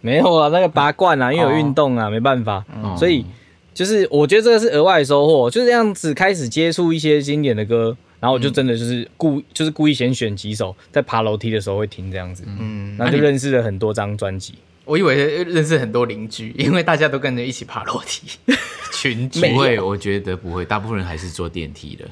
[0.00, 3.24] 没有啊，那个拔罐啊，因为有运动啊，没办法，嗯所以
[3.74, 14.54] 就是我觉得这个是额外的收获，就是这样子开始接触一些经典的歌，然后我就真的就是故、就是故意先选几首，在爬楼梯的时候会听这样子，嗯，然后就认识了很多张专辑。
[14.84, 18.38] 我以为认识很多邻居， 因为大家都跟着一起爬楼梯，
[18.92, 19.40] 群居。
[19.40, 22.04] 不会，我觉得不会，大部分人还是坐电梯的。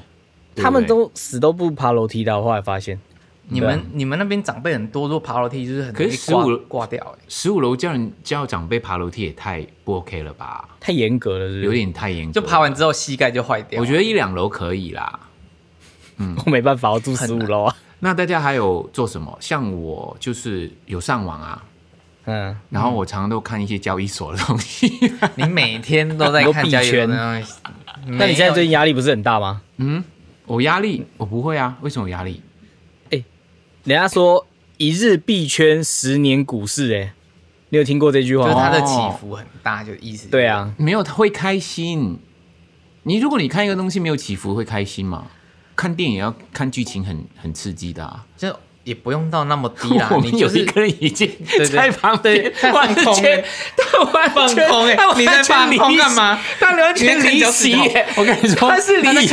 [0.55, 2.99] 他们都死都不爬楼梯的，我后来发现，
[3.53, 10.67] 你们你们那边长辈很多，如果爬楼梯就是很可是十五挂15挂掉哎、十五楼叫人叫长辈爬楼梯也太不 OK 了吧？
[10.79, 12.31] 太严格了是是，有点太严格。
[12.33, 13.79] 就爬完之后膝盖就坏掉。
[13.79, 15.19] 我觉得一两楼可以啦。
[16.17, 17.75] 嗯 我没办法，我住十五楼啊。
[17.99, 19.37] 那大家还有做什么？
[19.39, 21.63] 像我就是有上网啊，
[22.25, 24.91] 嗯，然后我常常都看一些交易所的东西。
[25.35, 27.53] 你每天都在看交易所的东西，
[28.07, 29.61] 那你现在最近压力不是很大吗？
[29.77, 30.03] 嗯，
[30.45, 32.41] 我压力我不会啊，为什么有压力？
[33.83, 37.11] 人家说一日币圈十年股市、欸，
[37.67, 38.53] 你有听过这句话吗？
[38.53, 40.29] 就是它的起伏很大，就意思。
[40.29, 42.17] 对，啊，没有会开心。
[43.03, 45.27] 你如果你看一个东西没有起伏，会开心吗？
[45.75, 48.25] 看电影要看剧情很很刺激的、啊。
[48.37, 53.43] 就也不用到那么低啦 我，你就是们有一个人已经对对在旁边完空全
[54.13, 58.05] 完放全空欸他完你在放空干嘛席他完全离席耶！
[58.15, 59.27] 我跟你说，他是离席疫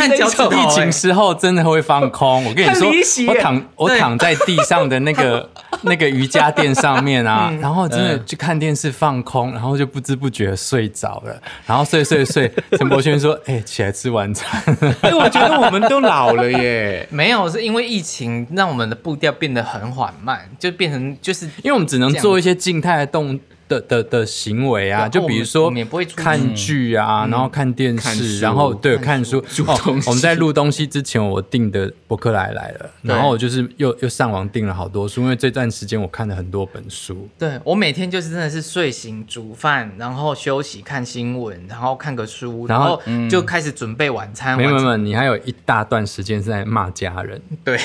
[0.70, 2.44] 情时候真的会放空。
[2.44, 2.88] 我跟你说
[3.28, 5.48] 我躺我躺在地上的那个
[5.82, 12.52] 那个瑜伽垫上面啊，然后真的去看电视放空，然后就不知不觉睡着了，然后睡睡睡。
[12.78, 14.60] 陈柏轩说：“哎、起来吃晚餐。
[15.00, 17.06] 哎，我觉得我们都老了耶。
[17.10, 25.72] 没有，是因为疫情让我们的步调变得很缓慢，就变成就是”因为我们只能做一些静态的动的的的行为啊，就比如说
[26.16, 29.38] 看剧啊，然后看电视，然后对看看书。
[29.64, 37.28] 哦我们在录东西之前，我订的博客来来了，然后我就是又又上网订了好多书，因为这段时间我看了很多本书。
[37.38, 44.56] 对我每天就是真的是睡醒煮饭，然后休息看新闻，然后看个书，然然后后就开始准备晚餐。
[44.56, 47.40] 没有没有，你还有一大段时间是在骂家人。
[47.62, 47.78] 对，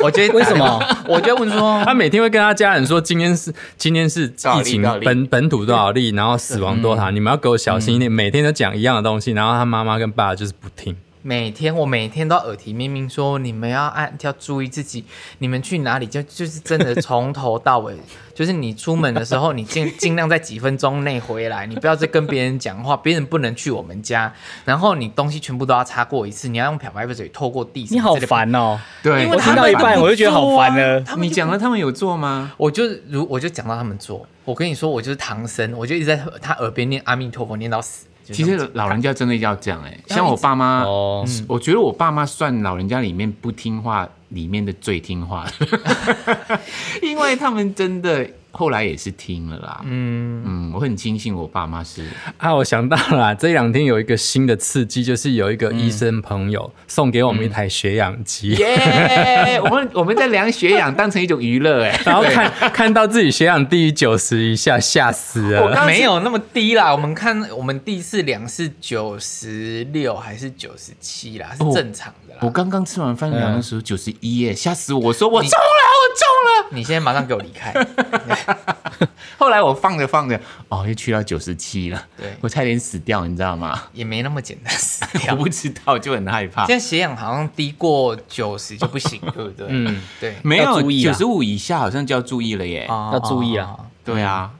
[0.00, 0.80] 我觉得 为什么？
[1.08, 4.26] 我就问说，他每天会跟他家人说，今天是今天是
[4.58, 8.10] 疫情例多少例本本土多少例，然后死亡多少，你们要给我小心一点。
[8.10, 10.96] 每天都讲一样的东西，然后他妈妈跟爸爸就是不听。
[11.26, 15.06] 每天我每天都耳提面命说，你们要按要注意自己，
[15.38, 17.96] 你们去哪里就就是真的从头到尾，
[18.34, 24.30] 就是你出门的时候，你尽 尽量在几分钟内回来，你不要再跟别人讲话，别人不能去我们家，
[24.66, 27.88] 然后你东西全部都要擦过一次，你要用漂白水透过地。
[27.90, 28.14] 你好！
[28.16, 28.78] 烦哦！
[29.02, 31.00] 对，因为我听到一半我就觉得好烦了。
[31.00, 32.52] 他们你讲了，他们有做吗？
[32.58, 38.04] 我就如我就讲到他们做，我跟你说，我就是唐僧，我就一直在他耳边念阿弥陀佛，念到死。
[38.24, 46.60] 就其实老人家真的要这样哎，要像我爸妈，哦，我觉得我爸妈算老人家里面不听话里面的最听话的，
[47.02, 49.80] 因为他们真的后来也是听了啦。
[49.84, 52.06] 嗯嗯，我很庆幸我爸妈是
[52.38, 62.00] 啊，我想到了啊， 这两天有一个新的刺激，就是有一个医生朋友送给我们一台血氧机，耶，我们我们在量血氧当成一种娱乐哎。
[62.06, 65.64] 然后看看到自己血氧低于九十以下，吓死了。
[65.64, 72.40] 我刚没有那么低啦，我们看我们第一次量是九十六还是九十七啦，是哦正常的啦。
[72.42, 75.00] 我刚刚吃完饭量的时候九十一耶，吓死我！
[75.00, 75.54] 我说我中你了，
[76.00, 76.66] 我中了。
[76.70, 77.72] 你现在马上给我离开。
[79.36, 83.82] 后来我放着放着，哦，又去到九十七了，对我差点死掉，你知道吗？
[83.92, 85.36] 也没那么简单死 我。
[85.36, 86.78] 不知道，就很害怕现。
[86.78, 89.66] 在血氧好像低过九十就不行， 对不对？
[89.68, 90.36] 嗯，对。
[90.42, 92.86] 没有注意啊九十五以下，好像就要注意了耶。
[92.88, 93.76] 哦要注意啊。
[94.04, 94.50] 对啊，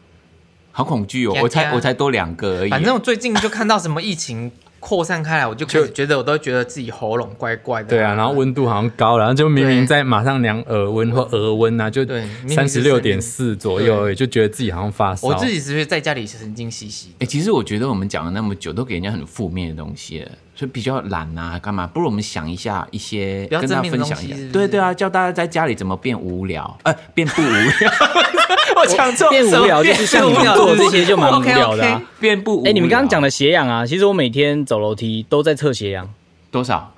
[0.72, 1.38] 好恐惧哦！
[1.42, 2.70] 我才我才多两个而已。
[2.70, 4.50] 反正我最近就看到什么疫情
[4.84, 7.88] 扩散开来，我就开始觉得我都觉得自己喉咙怪怪的。
[7.88, 12.04] 对啊，然后温度好像高，然后就明明在马上量耳温或额温啊，就
[12.46, 15.26] 三十六点四左右对而已，就觉得自己好像发烧。
[15.26, 17.14] 我自己只是觉在家里神经兮兮。
[17.20, 21.86] 哎、其实我觉得我们讲了那么久，都给人家很负面的东西了，所以比较懒啊，干嘛？
[21.86, 24.42] 不如我们想一下一些，跟大家分享一下是。
[24.46, 27.90] 是对对啊，教大家在家里怎么变无聊，呃，变不无聊。
[28.92, 32.02] 我讲错，变无聊就是像你们做这些就蛮无聊的啊。
[32.20, 32.62] 变不。
[32.64, 36.12] 哎，你们刚刚讲的血氧啊，其实我每天走楼梯都在测血氧
[36.50, 36.94] 多少？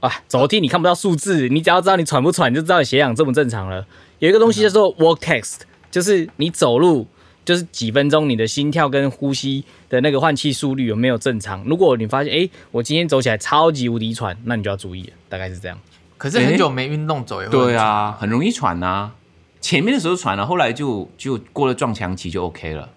[0.00, 0.12] 啊。
[0.28, 3.86] 走楼梯你看不到数字，你只要知道你喘不喘，你就知道你血氧正不正常了。
[4.20, 7.06] 有一个东西叫做 walk test，就是你走路
[7.44, 11.62] 就是几分钟，你的心跳跟呼吸的那个换气速率有没有正常？
[11.66, 15.78] 如果你发现，哎，我今天走起来超级无敌喘，那你就要注意了，大概是这样。
[16.16, 19.10] 可是很久没运动，走也会对啊，很容易喘啊。
[19.64, 22.90] 前面的时候喘了，后来就就过了撞墙期就 OK 了。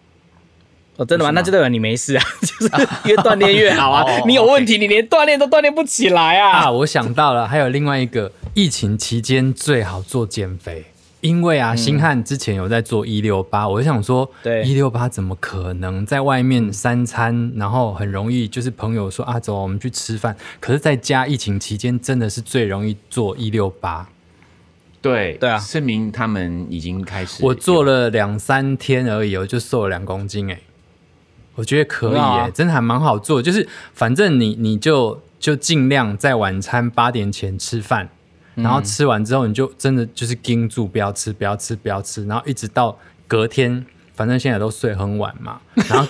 [0.97, 1.31] 哦，真的吗？
[1.31, 4.23] 吗那就代表你没事啊， 就是越锻炼越好啊哦。
[4.27, 6.71] 你有问题，你连锻炼都锻炼不起来啊啊，。
[6.71, 10.87] 我想到了，还有另外一个，疫情期间最好做减肥，
[11.21, 24.09] 因为啊，星汉之前有在做一六八，我就想说，对一六八怎么可能在外面三餐，然后很容易就是朋友说啊，走，我们去吃饭，可是在家疫情期间真的是最容易做一六八。
[25.01, 27.43] 对对啊证明他们已经开始。
[27.45, 30.59] 我做了两三天而已，我就瘦了两公斤哎、
[31.55, 33.41] 我觉得可以哎、真的还蛮好做。
[33.41, 38.09] 就是反正你你就就尽量在晚餐八点前吃饭，
[38.55, 43.85] 然后吃完之后你就真的就是盯住不要吃不要吃不要吃，然后一直到隔天。
[44.15, 46.03] 反正现在都睡很晚嘛， 然后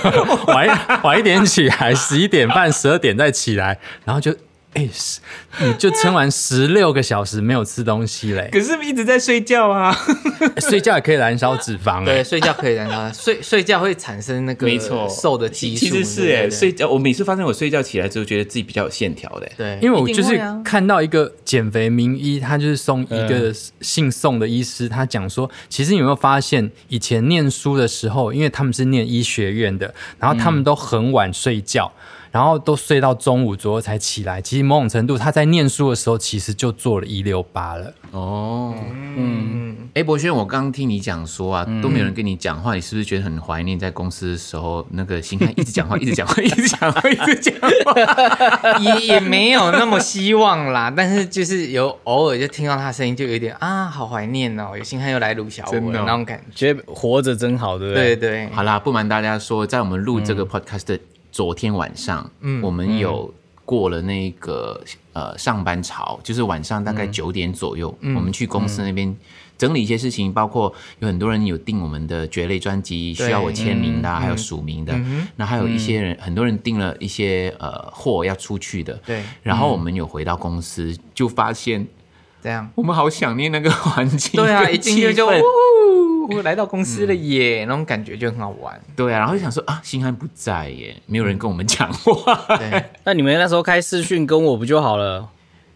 [0.50, 0.70] 晚一
[1.04, 4.34] 晚一点起来，十一点半、十二点再起来，然后就
[4.74, 5.20] 哎、是
[5.60, 9.94] 你就撑完十六个小时没有吃东西嘞， 可是一直在睡觉啊。
[10.58, 12.24] 睡觉也可以燃烧脂肪对，哎。
[12.24, 15.08] 睡觉可以燃烧， 睡睡觉会产生那个没错。
[15.08, 19.50] 瘦的激素，其实是哎，睡觉我每次发现我睡觉起来之后，觉得自己比较有线条的。
[19.56, 23.26] 对，因为我就是看到一个减肥名医，他就是送一嗯。
[23.28, 31.92] 个姓宋的医师，他讲说，其实你有没有发现，以前念书的时候，因为他们是念医学院的，然后他们都很晚睡觉，
[32.30, 34.40] 然后都睡到中午左右才起来。
[34.40, 37.92] 其实某种程度，他在念书的时候，其实就做了一六八了。
[38.12, 38.74] 哦，
[39.16, 48.78] 嗯，哎，博轩，我刚刚听你讲说啊，都没有人跟你讲话，你是不是觉得很怀念在公司的时候，那个星汉 一直讲话，一直讲话，一直讲话，一直讲话？
[48.80, 56.74] 也也没有那么希望啦，但是就是有偶尔就听到他声音，就有点啊，好怀念哦，有心汉又来录小我的哦了那种感觉。
[56.74, 58.16] 觉得活着真好，对不对？
[58.16, 60.98] 对对，好啦，不瞒大家说，在我们录这个 podcast 的
[61.40, 63.32] 昨天晚上，嗯，我们有
[63.64, 64.78] 过了那个
[65.14, 69.16] 呃上班潮，就是晚上大概九点左右，我们去公司那边。
[69.56, 74.98] 整理一些事情，包括有很多人有订我们的蕨类专辑，需要我签名的啊、还有署名的。
[75.36, 78.94] 那还有一些人，很多人订了一些呃货要出去的。
[79.06, 81.86] 对然后我们有回到公司，就发现
[82.42, 82.70] 这样。
[82.74, 85.42] 我们好想念那个环境，对啊，一进去就气氛
[86.28, 88.80] 呜，来到公司了耶，那种感觉就很好玩。
[88.94, 92.34] 对啊，然后就想说啊，星汉不在耶，没有人跟我们讲话。
[92.56, 95.28] 对，那你们那时候开视讯跟我不就好了？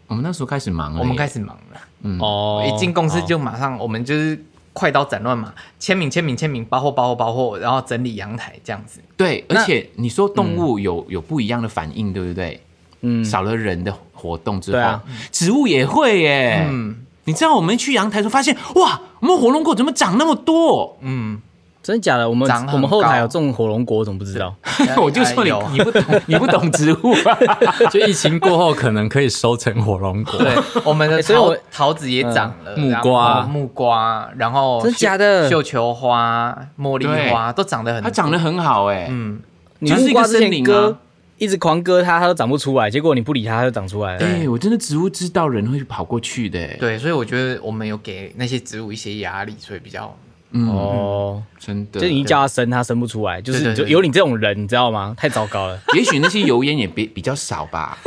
[0.06, 4.38] 我们那时候开始忙了，我们开始忙了，嗯哦，一进公司就马上，我们就是
[4.72, 9.00] 快刀斩乱麻，签名签名签名，包货包货包货，然后整理阳台这样子。
[9.16, 12.60] 对，而且你说动物有、有不一样的反应，对不对？
[13.04, 16.66] 嗯，少了人的活动之后，啊植物也会耶。
[16.68, 20.94] 嗯你知道我们去阳台的时候发现，哇，我们火龙果怎么长那么多？
[21.00, 21.40] 嗯，
[21.82, 22.28] 真的假的？
[22.28, 24.54] 我们我们后台有种火龙果，我怎么不知道？
[25.00, 27.38] 我就说你有你不懂你不懂植物啊。
[27.90, 30.38] 就疫情过后，可能可以收成火龙果。
[30.38, 30.52] 对，
[30.84, 39.40] 我们的桃欸所以桃子也长了，木瓜木瓜，然后真假的绣球花、茉莉花都长得很，它长得很好哎，嗯，
[39.78, 40.98] 你就是一个木瓜之前森林割啊。
[41.38, 44.26] 一直狂割它，它都长不出来，结果你不理它，它就长出来了。
[44.26, 50.16] 哎、我真的植物知道人会跑过去的耶，对，所以我觉得我们有给那些植物一些压力，所以比较
[50.52, 52.00] 嗯，哦，真的。
[52.00, 55.12] 就你一叫它生，它生不出来，就是有你这种人，你知道吗？
[55.16, 55.80] 太糟糕了。
[55.96, 57.98] 也许那些油烟也 比比较少吧。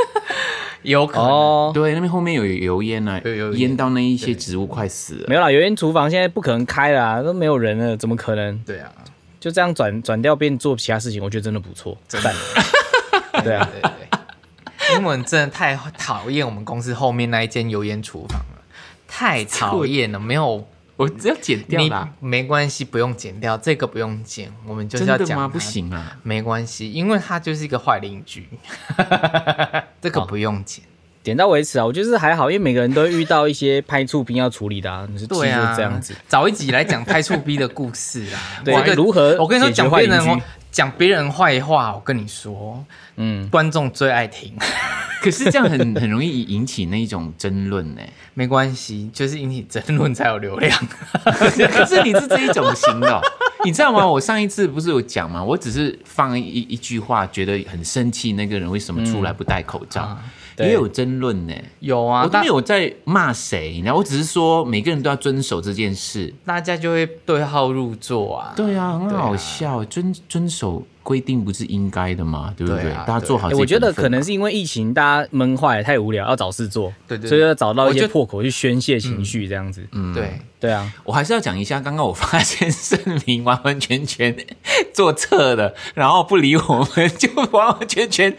[0.82, 1.28] 有可能。
[1.28, 5.26] 哦，对，那边后面有油烟呢、有有烟烟到那一些植物快死了。
[5.28, 8.58] 没有啦，油烟厨房现在不可能开了啊，都没有人了，怎么可能？
[8.64, 8.90] 对啊，
[9.38, 12.22] 就这样转转掉变做其他事情，我觉得真的不错，赞。
[13.44, 18.62] 对啊，对对对，因为我们真的太讨厌我们公司后面那一间油烟厨房了，
[19.06, 22.08] 太讨厌了，没有我只要剪掉你啦。
[22.18, 25.48] 没关系，不用剪掉，这个不用剪，我们就是要讲？
[25.50, 26.18] 不，行啊。
[26.22, 28.48] 没关系，因为他就是一个坏邻居，
[30.02, 30.84] 这个不用剪。
[31.22, 36.14] 点到为止啊，我觉得是还好，因为每个人都会遇到一些拍触兵要处理的啊，你是对啊，这样子。
[36.26, 38.40] 找一集来讲拍触逼的故事啊。
[38.64, 42.84] 对这个如何我跟你说，讲坏邻居别人讲别人坏话，我跟你说，
[43.16, 44.54] 嗯，观众最爱听。
[45.20, 48.00] 可是这样很很容易引起那一种争论呢。
[48.34, 50.72] 没关系，就是引起争论才有流量。
[51.24, 53.20] 可是你是这一种型的哦、
[53.64, 54.06] 你知道吗？
[54.06, 55.42] 我上一次不是有讲吗？
[55.42, 61.54] 我只是放一一句话，觉得很生气，那个人为什么出来不戴口罩，对也有争论呢。
[61.80, 66.32] 有啊，我都大没有在骂谁，然后我只是说每个人都要遵守这件事。
[66.44, 68.52] 大家就会对号入座啊。
[68.56, 72.52] 对啊，很好笑，遵遵守规定不是应该的吗？
[72.56, 72.82] 对不对？
[72.82, 79.86] 对啊大家做好欸我觉得可能是因为疫情，大家闷坏了，太无聊，要找事做，对对对所以要找到一些破口去宣泄情绪，这样子。
[79.92, 84.36] 嗯对，对啊，我还是要讲一下，刚刚我发现盛明完完全全
[84.92, 88.36] 做错了，然后不理我们，就完完全全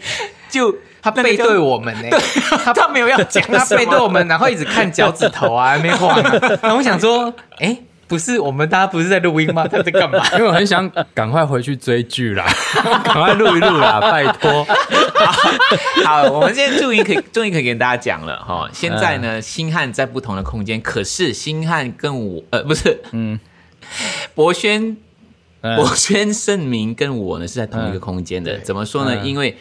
[0.48, 2.18] 就他背对我们呢、
[2.64, 6.38] 他他没有要讲 他背对我们，然后一直看脚趾头啊， 还没晃、啊。
[6.62, 9.66] 然后我想说，哎、不是我们大家不是在录音吗？
[9.66, 10.22] 他在干嘛？
[10.32, 12.44] 因为我很想赶快回去追剧啦，
[13.04, 14.66] 赶快录一录啦，拜托。
[16.04, 18.68] 好，我们现在终于可以终于可以跟大家讲了哈。
[18.72, 23.38] 现在呢，星汉在不同的空间，可是星汉跟我呃不是，嗯，
[24.34, 24.96] 博轩。
[25.62, 29.14] 嗯博轩、盛明跟我呢是在同一个空间的，怎么说呢？
[29.20, 29.54] 嗯因为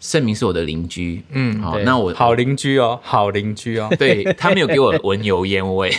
[0.00, 3.88] 盛明是我的邻居，嗯好，那我好邻居哦，好邻居哦。
[3.98, 5.94] 对他没有给我闻油烟味。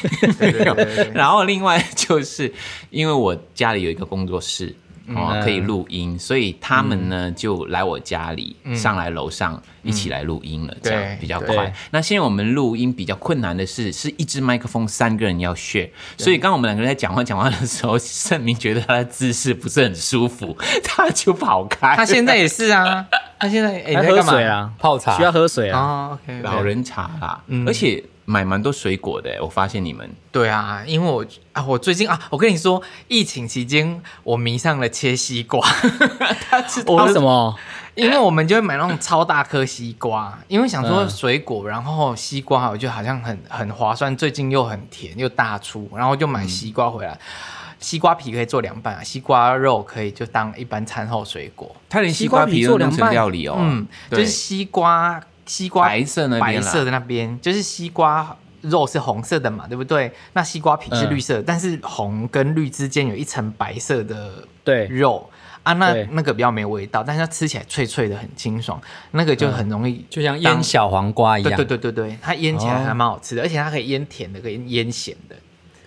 [1.13, 2.51] 然后另外就是
[2.89, 4.75] 因为我家里有一个工作室。
[5.13, 11.73] 哦，嗯可以录音，所以他们呢就来我家里，上来楼上一起来录音了，这样对比较快。
[11.89, 21.95] 那现在我们录音比较困难的是，是一支麦克风三个人要 share，所以刚刚我们两个人在讲话讲话的时候，盛明觉得他的姿势不是很舒服， 他就跑开。
[21.95, 23.05] 他现在也是啊，
[23.41, 24.43] 啊，现在在干嘛水？
[24.43, 25.80] 啊，泡茶需要喝水啊。
[25.80, 35.60] 哦，OK，老人茶啦，嗯而且买蛮多水果的，我发现你们对啊，因为我啊，我最近啊，我跟你说，疫情期间我迷上了切西瓜，
[36.88, 37.56] 为什么？
[37.95, 47.17] 因为我们就会买那种超大颗西瓜，因为想说嗯水果，然后西瓜我觉得好像很很划算，最近又很甜又大出，然后就买西瓜回来。
[47.82, 51.75] 西瓜皮可以做凉拌啊，西瓜肉可以就当一般餐后水果。
[51.90, 60.12] 它连西西瓜皮都弄成做凉拌料理哦，嗯，就对是西瓜西瓜白色那白色的那边，就是西瓜肉是红色的嘛，对不对？
[60.34, 65.29] 那西瓜皮是绿色的，但是红跟绿之间有一层白色的对，肉。
[65.63, 71.56] 啊，那那个比较没味道，但是它吃起来脆脆的，很清爽，那个就很容易就像腌小黄瓜一样。
[71.56, 75.36] 对对对对对，它腌起来还蛮好吃的，而且它可以腌甜的，可以腌咸的。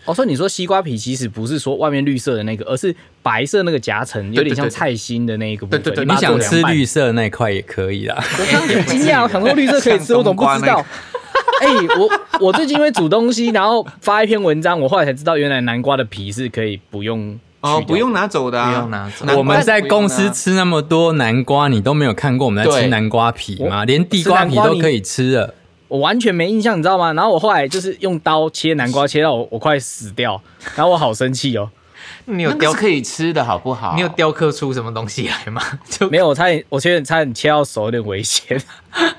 [0.05, 5.83] 哦，所以你说西瓜皮其实不是说外面绿色的那个，而是白色那个夹层，有点像菜心的那一个部分。
[5.83, 8.23] 对对对你你想吃绿色那一块也可以啦。
[8.39, 10.85] 我刚刚很惊讶，我想说绿色可以吃，我怎么不知道？
[11.61, 12.11] 哎、我
[12.47, 23.85] 我最近因为煮东西，然后发一篇文章，我后来才知道，原来南瓜的皮是可以不用哦，不用拿走的啊，不用拿走我们在公司吃那么多南瓜，你都没有看过我们在吃南瓜皮吗？
[23.85, 25.55] 连地瓜皮都可以吃了。
[25.89, 27.13] 我完全没印象，你知道吗？
[27.13, 30.41] 然后我后来就是用刀切南瓜，切到我我快死掉，
[30.75, 31.71] 然后我好生气哦。
[32.27, 33.95] 你有雕那个是可以吃的好不好？
[33.95, 35.61] 你有雕刻出什么东西来吗？
[35.89, 38.61] 就 没有，我差点我切差点切到手，有点危险。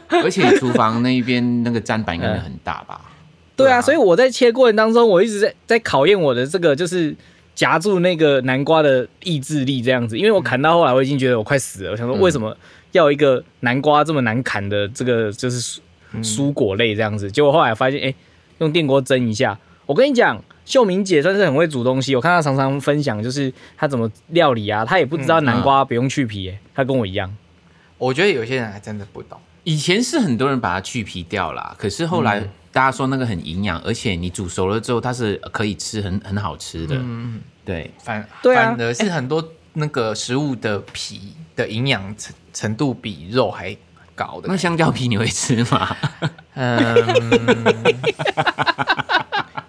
[0.08, 3.00] 而且厨房那一边那个砧板应该很大吧？
[3.56, 7.16] 对啊，所以我在切过程当中，我一直在在考验我的这个就是
[7.54, 12.56] 夹住那个南瓜的意志力这样子，因为我砍到后来我已经觉得我快死了，我想说为什么
[12.92, 15.80] 要一个南瓜这么难砍的这个就是
[16.24, 18.14] 蔬蔬果类这样子，结果后来发现哎、
[18.60, 20.42] 用电锅蒸一下，我跟你讲。
[20.66, 27.32] 秀明姐算是很会煮东西，我看她常常分享，就是她怎么料理啊，她也不知道南瓜不用去皮、欸，她跟我一样。
[28.00, 29.40] 我觉得有些人还真的不懂。
[29.64, 32.40] 以前是很多人把它去皮掉啦，可是后来
[32.72, 36.96] 大家说那个很营养，而且你煮熟了之后它是可以吃，很很好吃的。
[36.98, 43.78] 嗯，对，反对啊反而是很多那个食物的皮的营养程程度比肉还
[44.16, 44.58] 高的那。
[44.58, 45.96] 香蕉皮你会吃吗？
[46.56, 46.80] 嗯，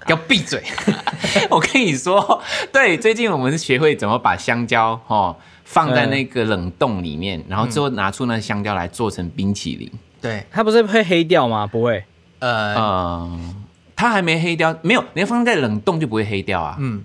[0.06, 0.62] 要闭嘴。
[1.50, 2.40] 我跟你说，
[2.72, 5.34] 对，最近我们学会怎么把香蕉哦
[5.64, 9.90] 放在那个冷冻里面，然后之后拿出那香蕉来做成冰淇淋。
[10.20, 11.66] 对，它不是会黑掉吗？
[11.66, 12.02] 不会，
[12.38, 13.40] 呃，呃，
[13.94, 16.76] 它还没黑掉，没有，你要放在冷冻就不会黑掉啊。
[16.78, 17.02] 嗯，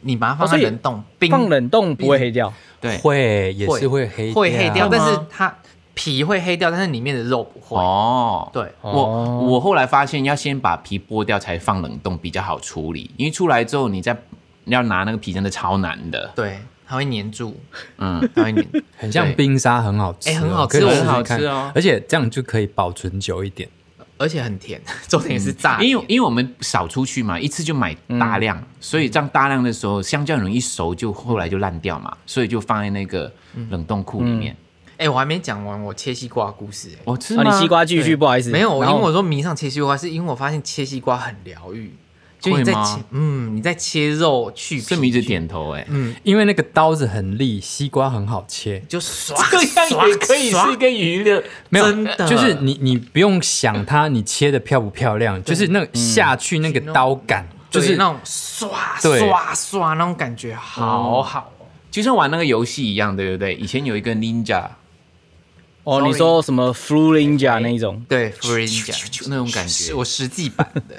[0.00, 2.52] 你把它放在冷冻冰放冷冻不会黑掉。
[2.80, 5.54] 对，会也是会黑会黑掉，但是它
[6.02, 7.76] 皮会黑掉，但是里面的肉不会。
[7.76, 9.46] 哦，对，我哦。
[9.50, 14.16] 我后来发现要先把皮剥掉才放冷冻比较好处理，因为出来之后你再
[14.64, 16.32] 要拿那个皮真的超难的。
[16.34, 17.54] 对，它会粘住，
[17.98, 18.66] 嗯，它会粘。
[18.96, 21.70] 很像冰沙，很好吃哦，哎很好吃很好吃哦。
[21.74, 23.68] 而且这样就可以保存久一点。
[24.16, 33.30] 而且很甜，重点是炸因为因为我们少出去嘛，一次就买大量，所以这样大量的时候，香蕉很容易熟，就后来就烂掉嘛，所以就放在那个
[33.68, 34.56] 冷冻库里面。
[35.00, 37.42] 哎、我还没讲完我切西瓜的故事、哎，啊，我吃吗？
[37.42, 38.50] 你西瓜继续，不好意思。
[38.50, 41.94] 没有，因为我说迷上切西瓜，是因为我发现切西瓜很疗愈。
[42.38, 48.82] 就你在切，嗯，你在切肉去皮，盛明一直点头哎、嗯，因为那个刀子很利，西瓜很好切。
[48.88, 49.58] 就刷，这
[49.94, 51.42] 样也可以是一个娱乐。
[51.68, 61.66] 没有真的，就是你你不用想它，你切的漂不漂亮，就是那个下去那个刀感，就就是是那种刷对刷刷那种感觉，好好哦。
[61.90, 63.54] 就像玩那个游戏一样，对不对？
[63.56, 64.64] 以前有一个 Ninja
[65.90, 68.00] 哦，你说什么 Flu Ninja 那一种？
[68.08, 68.92] 对 f r i n g
[69.26, 70.94] 那种感觉是我实际版的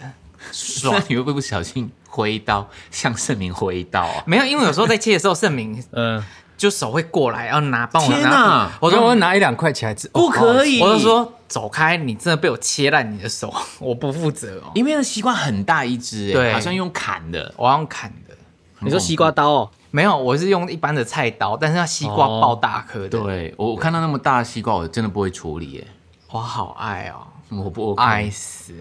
[0.83, 4.23] 那你会不会不小心挥刀向盛明挥刀啊？
[4.27, 6.21] 没有，因为有时候在切的时候，盛明 嗯，
[6.57, 8.71] 就手会过来要拿，帮我拿天哪。
[8.81, 14.71] 我说我拿一两块起来吃，哦不可以，我就说走开，你真的被我切烂你的手， 我不负责哦。
[14.75, 17.53] 因为那西瓜很大一只，哎，对好像用砍的。
[17.55, 18.35] 我要用砍的，
[18.79, 19.71] 你说西瓜刀哦？
[19.91, 25.87] 没有，我是用一般的菜刀，但是它西瓜爆大颗的，对我我看到那么大的西瓜，我真的不会处理，耶，
[26.31, 28.29] 我好爱哦，我不爱。
[28.29, 28.73] 死。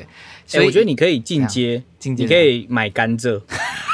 [0.53, 3.41] 哎、我觉得你可以进阶，进阶你可以买甘蔗，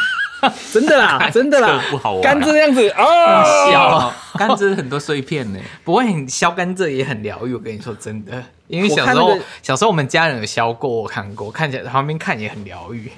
[0.73, 1.69] 真的啦， 真的啦。
[1.69, 13.11] 甘蔗不好，玩甘蔗这样子啊，小 甘蔗很多碎片呢，不会很削甘蔗也很疗愈，我跟你说真的，因为小时候、那个小时候我们家人有削过，我看过，看起来旁边看也很疗愈。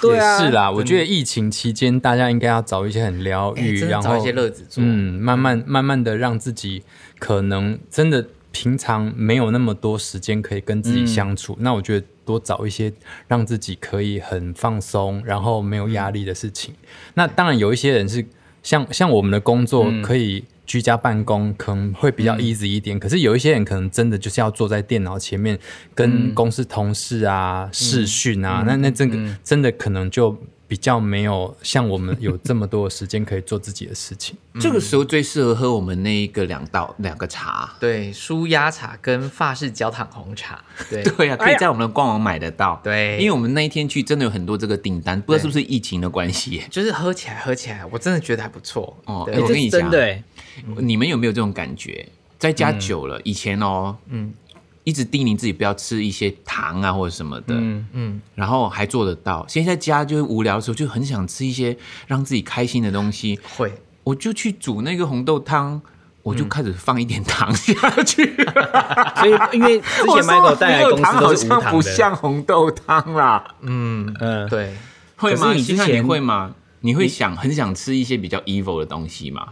[0.00, 4.82] 对啊，也是啦，我觉得疫情期间大家应该要找一些很疗哎愈，然后找一些乐子做。
[4.84, 6.82] 嗯，慢慢慢慢的让自己
[7.18, 12.92] 可能真的平常没有那么多时间可以跟自己相处，那我觉得多找一些
[13.26, 16.74] 让自己可以很放松，然后没有压力的事情。
[17.14, 18.24] 那当然有一些人是
[18.62, 25.58] 像像我们的工作可以居家办公可能会比较 easy 一点，可是有一些人可能真的就是要坐在电脑前面
[25.94, 30.38] 跟公司同事啊、视讯啊，那那这个真的可能就
[30.68, 34.36] 比较没有像我们有这么多的时间可以做自己的事情。
[34.60, 37.74] 这个时候最适合喝我们那一个两道两个茶。
[37.80, 42.78] 对，舒压茶跟法式焦糖红茶，对 对啊，可以在我们的官网买得到。
[42.84, 46.62] 对因为我们那一天去真的有很多这个订单，不知道是不是疫情的关系。
[46.70, 48.96] 就是喝起来喝起来，我真的觉得还不错。
[49.06, 50.22] 哦哎我跟你讲真
[50.76, 52.06] 你们有没有这种感觉？
[52.38, 54.32] 在家久了，以前哦，嗯，
[54.88, 59.44] 一直叮咛自己不要吃一些糖啊或者什么的，嗯嗯，然后还做得到。
[59.46, 61.76] 现在在家就是无聊的时候，就很想吃一些
[62.06, 63.70] 让自己开心的东西，会
[64.02, 65.78] 我就去煮那个红豆汤，
[66.22, 68.34] 我就开始放一点糖下去。
[69.16, 74.74] 所以因为之前 Michael 带来的公司都是无好像不，像红豆汤啦，嗯，嗯，对，
[75.18, 75.52] 会吗？
[75.52, 76.54] 你之星汉你前会吗？
[76.80, 79.48] 你会想很想吃一些比较 evil 的东西吗？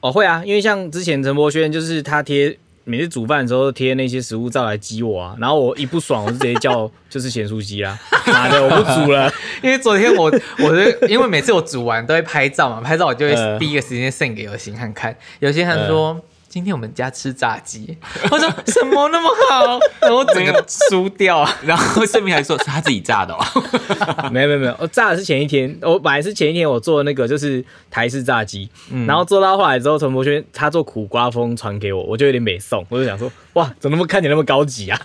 [0.00, 2.58] 哦会啊，因为像之前陈柏轩就是他贴。
[2.88, 9.30] 每次煮饭的时候贴那些食物照来激我啊，然后我一不爽，我就直接叫就是咸酥鸡啦， 妈的我不煮了，
[9.62, 16.18] 因为昨天我我是因为每次我煮完都会拍照嘛，拍照我就会 呃第一个时间 send 给有心汉看，有心汉说。
[16.48, 17.94] 今天我们家吃炸鸡，
[18.32, 21.56] 我说什么那么好， 然后我整个输掉啊！
[21.62, 24.30] 然后顺便还说是他自己炸的哦。
[24.32, 28.66] 没有没有没有，我炸的是前一天，我本来是前一天我做那个就是台式炸鸡，
[29.06, 34.98] 然后做到后来之后，陈柏轩他做苦瓜风传给我，我就有点美送，我就想说哇，怎么那么看起来那么高级啊？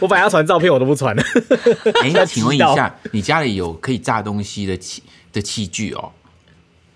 [0.00, 1.22] 我本来要传照片，我都不传了。
[2.02, 6.10] 哎，那请问一知下，你家里有可以炸东西的器的器具哦？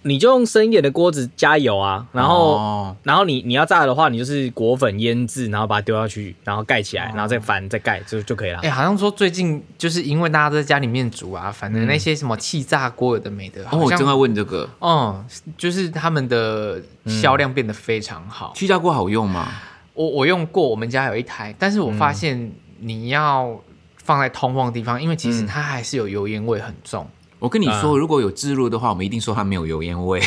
[0.03, 8.71] 你就用深一点的锅子加油啊，然后、哦然后你你要炸的话，你就是裹粉腌制，然后把它丢下去，然后盖起来，然后再翻再盖就就可以了哎、。
[8.71, 15.25] 好像说最近就是因为大家都在家里面煮啊，反正那些什么气炸锅有的没的，哦，好像我正在问这个，嗯，
[15.57, 18.53] 就是他们的销量变得非常好。
[18.55, 19.49] 气炸锅好用吗？
[19.95, 23.61] 我我用过，我们家有一台，但是我发现你要
[23.97, 27.07] 放在通风的地方，因为其实它还是有油烟味很重。
[27.43, 30.23] 我跟你说，如果有置入的话，我们一定说它没有油烟味。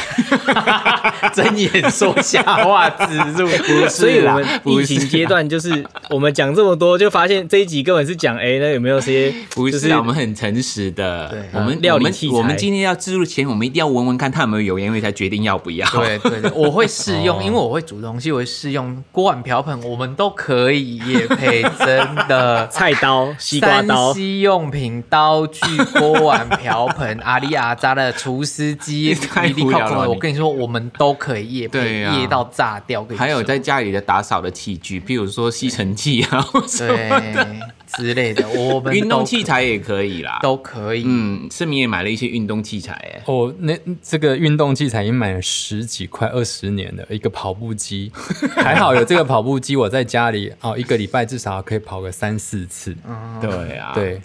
[1.33, 11.29] 睁眼说瞎话，植 入不所以我们疫情阶段就是我们讲这么多，就发现这一集根本是讲哎，那有没有些不就是啊，我们很诚实的。
[11.29, 15.87] 对我们嗯料理我们器材我们今天要置入前，我们一定要闻闻看它有没有油烟味，才决定要不要。
[15.91, 22.67] 对对对， 我会试用，哦因为我会煮东西，我会试用锅碗瓢盆，我们都可以也配，真的。
[22.67, 25.61] 菜刀、西瓜刀西用品、刀具、
[25.99, 33.05] 锅碗瓢盆、阿里阿扎的厨师机、 太米粒扣扣，无聊了我跟你说，我们都可以夜配，对啊夜到炸掉。
[33.17, 36.45] 还有在家里的打扫的器具，譬如说吸尘器啊，
[36.77, 37.45] 对
[37.87, 40.39] 之类的，我们运动器材也可以啦。
[40.41, 41.03] 都可以。
[41.05, 48.11] 嗯，盛明也买了一些运动器材，哎，哦，那这个运动器材已经买了十几块二十年了，一个跑步机，
[48.57, 52.95] 还好有这个跑步机，我在家里哦，一个礼拜至少可以跑个三四次。
[53.39, 54.19] 对啊，，对，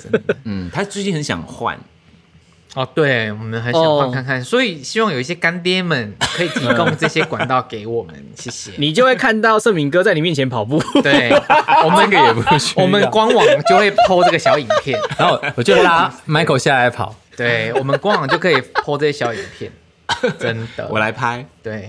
[0.44, 1.78] 嗯，他最近很想换，
[2.74, 8.70] 哦，对，我们很想哦换看看，所以希望有一些干爹们 可以提供这些管道给我们， 谢谢。
[8.78, 10.80] 你就会看到盛敏哥在你面前跑步。
[11.02, 11.30] 对，
[11.84, 17.14] 我们这个也不需要我们官网就会 PO 这个小影片，然后我就拉 Michael 下来跑。
[17.36, 19.72] 对我们官网就可以 PO 这些小影片，
[20.38, 20.86] 真的。
[20.90, 21.44] 我来拍。
[21.62, 21.88] 对，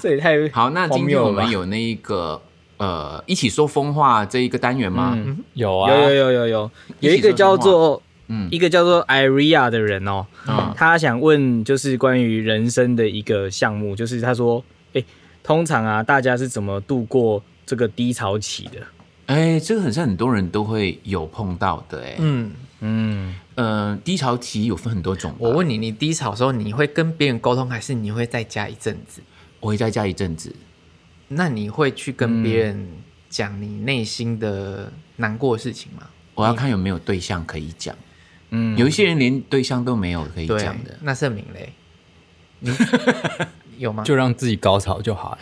[0.00, 2.40] 这也太好，那今天我们有那一个
[2.76, 5.16] 呃，一起说风话这一个单元吗？
[5.54, 6.70] 有啊，有有有有有
[7.00, 14.64] 有一个叫做嗯一个叫做 Iria 的人哦，嗯他想问就是关于人生的一个项目，就是他说，
[14.94, 15.04] 哎，
[15.42, 18.80] 通常啊，大家是怎么度过这个低潮期的？
[19.26, 29.20] 哎，这个很像很多人都会有碰到的，哎，嗯，嗯，呃，低潮期有分很多种，我问你，你低潮的时候，你会跟别人沟通，还是你会在家一阵子？
[29.60, 30.54] 我会在家一阵子，
[31.28, 32.86] 那你会去跟别人
[33.28, 36.02] 讲你内心的难过的事情吗？
[36.34, 37.96] 我要看有没有对象可以讲。
[38.50, 41.72] 嗯有一些人连对象都没有可以对讲的，，那盛明嘞，
[42.60, 42.70] 你
[43.78, 44.02] 有吗？
[44.04, 45.38] 就让自己高潮就好了。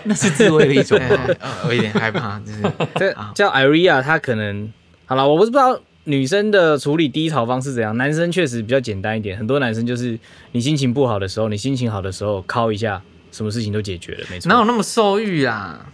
[0.04, 1.24] 那是自慰的一种哎吗？
[1.40, 2.62] 呃我有点害怕，就是
[2.94, 4.72] 这叫 Iria，他可能
[5.04, 9.36] 好了，我不知道女生的处理低潮方式怎样，男生确实比较简单一点。
[9.36, 10.18] 很多男生就是
[10.52, 14.48] 你心情不好的时候，你心情好的时候，敲一下，什么事情都解决了，没错。
[14.48, 15.84] 哪有那么受欲啦？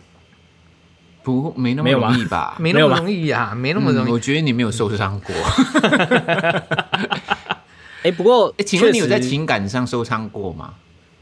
[1.24, 2.54] 不，没那么容易吧？
[2.60, 4.10] 没那么容易啊，没那么容易。
[4.10, 5.34] 嗯我觉得你没有受伤过。
[8.04, 10.74] 哎、不过哎，请问你有在情感上受伤过吗？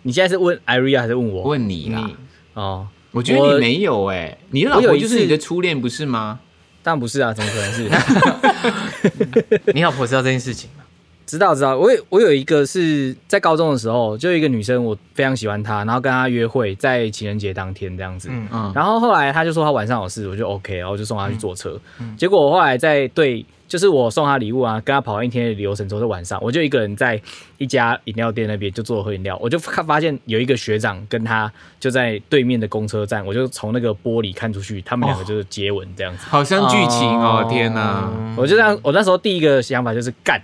[0.03, 1.45] 你现在是问 Iria 还是问我？
[1.45, 2.17] 问你啦你，
[2.55, 6.41] 哦，我觉得你没有哎，你的老婆就是你的初恋，不是吗？
[6.83, 7.89] 当然不是啊，怎么可能是？
[9.73, 10.82] 你老婆知道这件事情吗？
[11.33, 18.29] 知道知道，我有我有一个是在高中的时候，就有一个女生，我非常喜欢她，然后跟她约会，在情人节当天这样子。
[18.31, 21.81] 嗯嗯然后后来她就说她晚上有事，我就 OK，然后就送她去坐车。
[22.19, 27.19] 结果我后来在对，就是我送她礼物啊，跟她跑完一天的流程之后，在晚上我就一个人在
[27.57, 36.27] 一家饮料店那边就坐喝饮料，我就看发现有一个学长跟她就在对面的公车站，我就从那个玻璃看出去，他们两个就是接吻这样子。
[36.29, 38.11] 好像剧情哦，天哪！
[38.37, 40.39] 我就这样，我那时候第一个想法就是干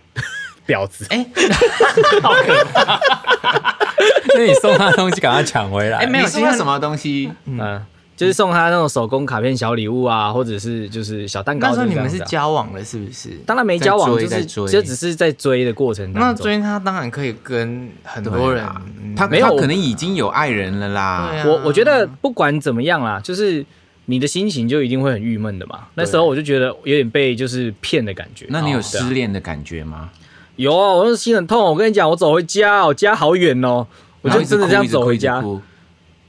[0.68, 1.06] 婊子。
[1.08, 1.26] 哎
[2.22, 3.00] 好可怕
[4.36, 5.98] 那你送他东西，赶快抢回来。
[5.98, 7.32] 哎没有你送他什么东西？
[7.46, 7.82] 嗯，
[8.16, 11.68] 就是送他那种手工卡片小礼物啊，或者是就是小蛋糕。
[11.68, 13.30] 那时候你们是交往了是不是？
[13.46, 16.36] 当然没交往，就是在追就只是在追的过程中。
[16.36, 18.64] 追他当然可以跟很多人
[19.16, 21.02] 他没有可能已经有爱人了啦。
[21.02, 23.64] 啊我我觉得不管怎么样啦，就是
[24.06, 25.80] 你的心情就一定会很郁闷的嘛。
[25.94, 28.46] 那时候我就觉得有点被就是骗的感觉。
[28.50, 30.10] 那你有失恋的感觉吗？
[30.58, 31.64] 有啊，我心很痛。
[31.64, 33.86] 我跟你讲，我走回家，我家好远哦，
[34.22, 35.42] 我就真的这样走回家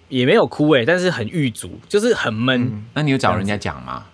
[0.08, 2.86] 也没有哭诶、但是很郁卒，就是很闷。
[2.94, 4.06] 那你有找人家讲吗？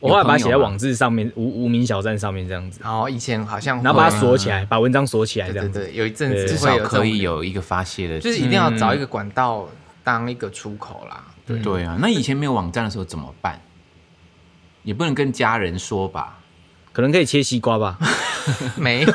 [0.00, 5.78] 我后来把它写在网志上面，无无名小站上面这样子，然后以前好像然后把它会锁起来，把文章锁起来这样子。
[5.78, 9.68] 对对对，有一阵子至少可以，有一个发泄的，就是一定要找一个管道
[10.02, 11.22] 当一个出口啦。
[11.46, 11.98] 对对啊。
[12.00, 13.60] 那以前没有网站的时候怎么办？
[14.84, 16.38] 也不能跟家人说吧？
[16.98, 17.96] 可能可以切西瓜吧。
[18.76, 19.14] 没有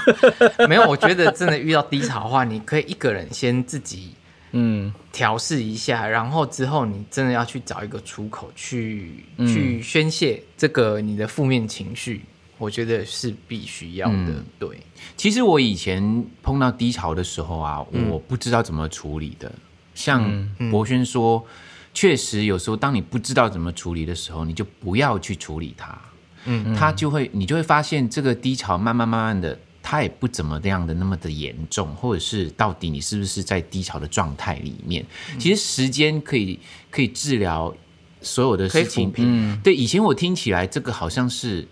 [0.70, 4.12] 没有，我觉得真的遇到低潮的话，你可以一个人先自己
[4.54, 12.22] 嗯，调试一下，然后之后你真的要去找一个出口去、嗯去宣泄这个你的负面情绪，
[12.58, 14.14] 我觉得是必须要的。
[14.16, 14.78] 嗯对，
[15.18, 19.52] 其实我以前碰到低潮的时候啊，我不知道怎么处理的。
[19.94, 21.46] 像博轩说，
[21.94, 26.00] 确实有时候当你不知道怎么处理的时候，你就不要去处理它。
[26.46, 35.06] 嗯，它就会你就会发现这个低潮慢慢慢慢的，它也不怎么样的那么的严重，或者是到底你是不是在低潮的状态里面？
[35.38, 37.74] 其实时间可以可以治疗
[38.22, 39.60] 所有的事情嗯。
[39.64, 41.68] 对，以前我听起来这个好像是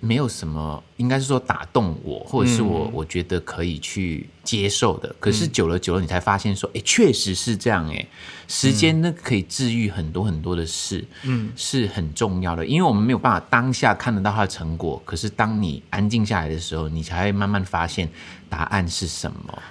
[0.00, 5.14] 没有什么，应该是说打动我，或者是我、我觉得可以去接受的。
[5.20, 8.06] 可是久了久了，你才发现说，哎、确实是这样、哎，
[8.48, 12.64] 时间那可以治愈很多很多的事，嗯，是很重要的。
[12.64, 18.08] 因为我们没有办法当下看得到它的成果，可是当你安静下来的时候，你才会慢慢发现
[18.48, 19.62] 答案是什么。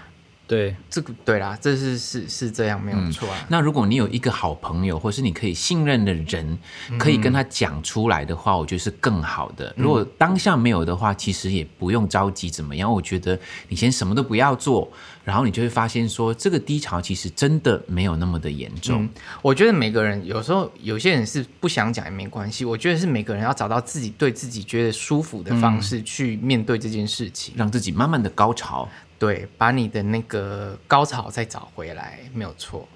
[0.50, 3.38] 对，这个对啦，这是是是这样，没嗯有错啊。
[3.50, 6.58] 那如果你有一个好朋友，或是你可以信任的人，
[6.98, 9.72] 可以跟他讲出来的话，我觉得是更好的。
[9.78, 12.92] 如果当下没有的话，其实也不用着急怎么样。
[12.92, 14.92] 我觉得你先什么都不要做，
[15.24, 19.08] 然后你就会发现说，这个低潮其实真的没有那么的严重。
[19.44, 27.54] 我觉得每个人有时候有些人是不想讲也没关系，我觉得是每个人要找到自己对自己觉得舒服的方式去面对这件事情。
[27.56, 28.90] 让自己慢慢的高潮，
[29.20, 32.88] 对，把你的那个高潮再找回来，没有错，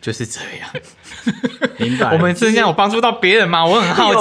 [0.00, 0.70] 就是这样。
[1.78, 2.12] 明白。
[2.12, 3.66] 我们真这样有帮助到别人吗？
[3.66, 4.14] 我很好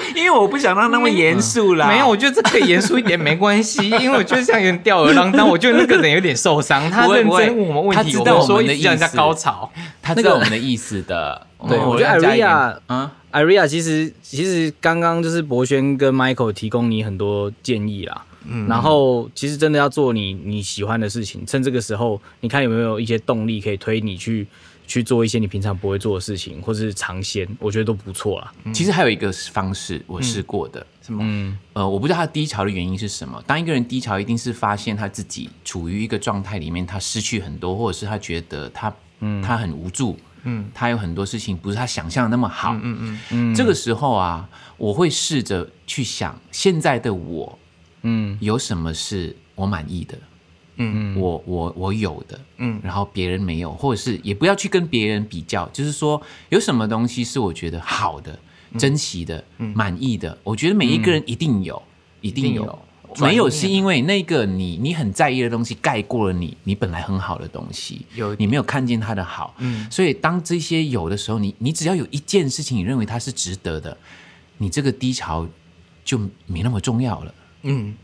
[0.00, 0.12] 奇。
[0.16, 1.86] 因为我不想让那么严肃啦。
[1.86, 5.48] 没有，我觉得这可以严肃一点没关系，因为我觉得这样有点吊儿郎当。
[5.48, 9.70] 我觉得那个人有点受伤，他认真问我们问题，他知道我们的一直叫人家高潮。
[10.02, 11.46] 他知道我们的意思的。
[11.68, 24.46] 对哦我觉得要加一点 Aria 啊，艾瑞亚其实其实刚刚就是博轩跟 Michael 提供你很多建议啦，嗯，然后其实真的要做你你喜欢的事情，趁这个时候，你看有没有一些动力可以推你去
[24.86, 28.52] 去做一些你平常不会做的事情，或是尝鲜，我觉得都不错啦。
[28.72, 31.20] 其实还有一个方式我试过的，什么？
[31.22, 33.42] 嗯呃，我不知道他低潮的原因是什么。
[33.46, 38.94] 当一个人低潮，一定是发现他自己处于一个状态里面，他失去很多，或者是他觉得他，
[39.42, 43.54] 他很无助，嗯，他有很多事情不是他想象的那么好，嗯嗯嗯。
[43.54, 47.57] 这个时候啊，我会试着去想，现在的我
[48.02, 48.36] 嗯。
[48.40, 50.18] 有什么是我满意的，
[50.76, 51.18] 嗯。
[51.18, 52.80] 我我我有的，嗯。
[52.82, 58.38] 然后别人没有，或者是也不要去跟别人比较，就是说有什么东西是我觉得好的、
[58.78, 59.44] 珍惜的、
[59.74, 61.82] 满意的，我觉得每一个人一定有，
[62.20, 62.78] 一定有。
[63.20, 68.34] 没有是因为那个你你很在意的东西盖过了你你本来很好的东西，有。
[68.34, 69.90] 你没有看见它的好，嗯。
[69.90, 73.96] 所以当这些有的时候，你你只要有一件事情你认为它是值得的，
[74.58, 75.48] 你这个低潮
[76.04, 77.34] 就没那么重要了。
[77.62, 77.96] 嗯，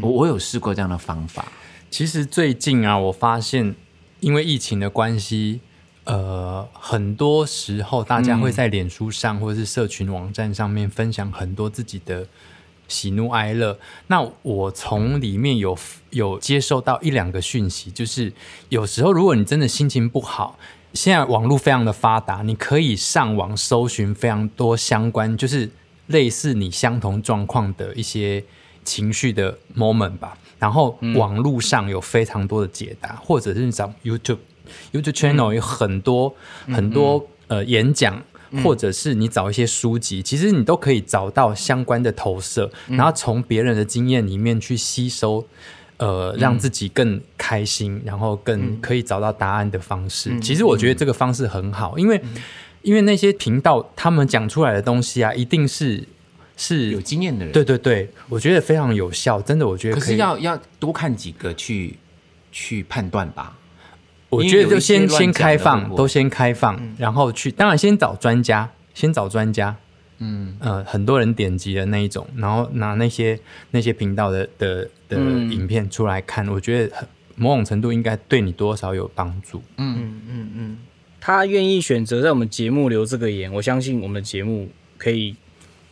[0.00, 1.50] 我我有试过这样的方法，
[1.90, 3.74] 其实最近啊，我发现
[4.20, 5.60] 因为疫情的关系，
[6.04, 12.26] 呃，很多时候大家会在脸书上或者是社群网站上面分享很多自己的
[12.88, 13.78] 喜怒哀乐。
[14.06, 15.76] 那我从里面有
[16.10, 18.32] 有接收到一两个讯息，就是
[18.68, 20.58] 有时候如果你真的心情不好。
[20.94, 25.70] 现在网络非常的发达，你可以上网搜寻非常多相关，就是
[26.08, 28.44] 类似你相同状况的一些
[28.84, 30.36] 情绪的 moment 吧。
[30.58, 34.38] 然后网络上有非常多的解答，或者是你找 YouTube
[34.92, 36.34] YouTube channel 有很多、
[36.66, 38.22] 很多呃演讲。
[38.62, 45.42] 或者是你找一些书籍，其实你都可以找到相关的投射，然后从别人的经验里面去吸收，
[45.96, 50.38] 呃，让自己更开心，然后更可以找到答案的方式。
[50.40, 52.20] 其实我觉得这个方式很好，因为
[52.82, 56.06] 因为那些频道他们讲出来的东西啊，一定是
[56.62, 56.90] 是。
[56.90, 60.00] 有经验的人，对对对，我觉得非常有效，真的，我觉得可。
[60.00, 61.96] 可是要要多看几个去
[62.52, 63.58] 去判断吧。
[64.28, 69.76] 我觉得就先先开放，都先开放，然后去，当然先找专家，先找专家，
[70.18, 70.56] 嗯。
[70.60, 73.38] 呃，很多人点击的那一种，然后拿那些
[73.72, 75.52] 那些频道的的的嗯。
[75.52, 79.62] 影片出来看，我觉得很某种程度应该对你多少有帮助。
[79.76, 80.78] 嗯嗯嗯。
[81.20, 85.36] 他愿意选择在我们节目留这个言，我相信我们的节目可以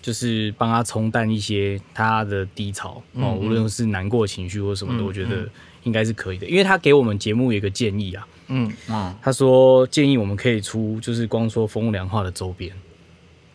[0.03, 5.49] 就是帮他冲淡一些他的低潮哦，无论是难过情绪或什么的，我觉得
[5.83, 12.73] 应该是可以的，因为他给我们节目有一个建议啊，嗯，嗯，他说建议我们可以出就是光说风凉话的周边，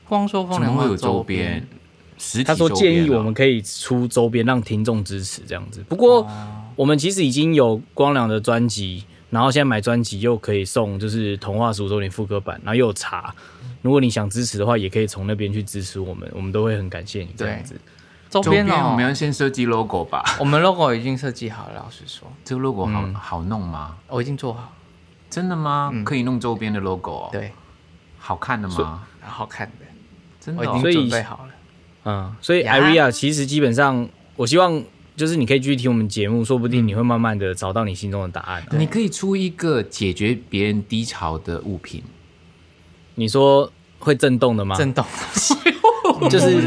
[0.08, 1.68] 光说怎风凉话有周周边？
[2.18, 6.26] 实体他说建议我们可以出周边让听众支持这样子，不过
[6.76, 9.04] 我们其实已经有光良的专辑。
[9.30, 13.34] 然后现在买专辑又可以送，就是童话十五周年副歌版，然后又有茶。
[13.82, 17.80] 如果你想支持的话，也可以从那边去支持我们，我们都会很感谢你这样子。
[18.30, 20.24] 周周边边哦，我们要先设计 logo 吧？
[20.40, 23.96] 我们 logo 已经设计好了，老实说，这个 logo 好嗯好弄吗？
[24.08, 24.74] 我已经做好，
[25.30, 25.92] 真的吗？
[26.04, 27.52] 可以弄周边的 logo 哦？，对，
[28.18, 29.04] 好看的吗？
[29.22, 29.86] 好看的，
[30.42, 31.54] 真的哦我已经所以准备好了。
[32.06, 34.84] 嗯，所以呀 Iria 其实基本上，我希望
[35.16, 42.04] 就是你可以继续听我们节目，说不定你会慢慢的找到你心中的答案啊、你可以出一个解决别人低潮的物品，
[43.16, 44.76] 你说会震动的吗？
[44.76, 45.06] 震动
[46.30, 46.62] 就是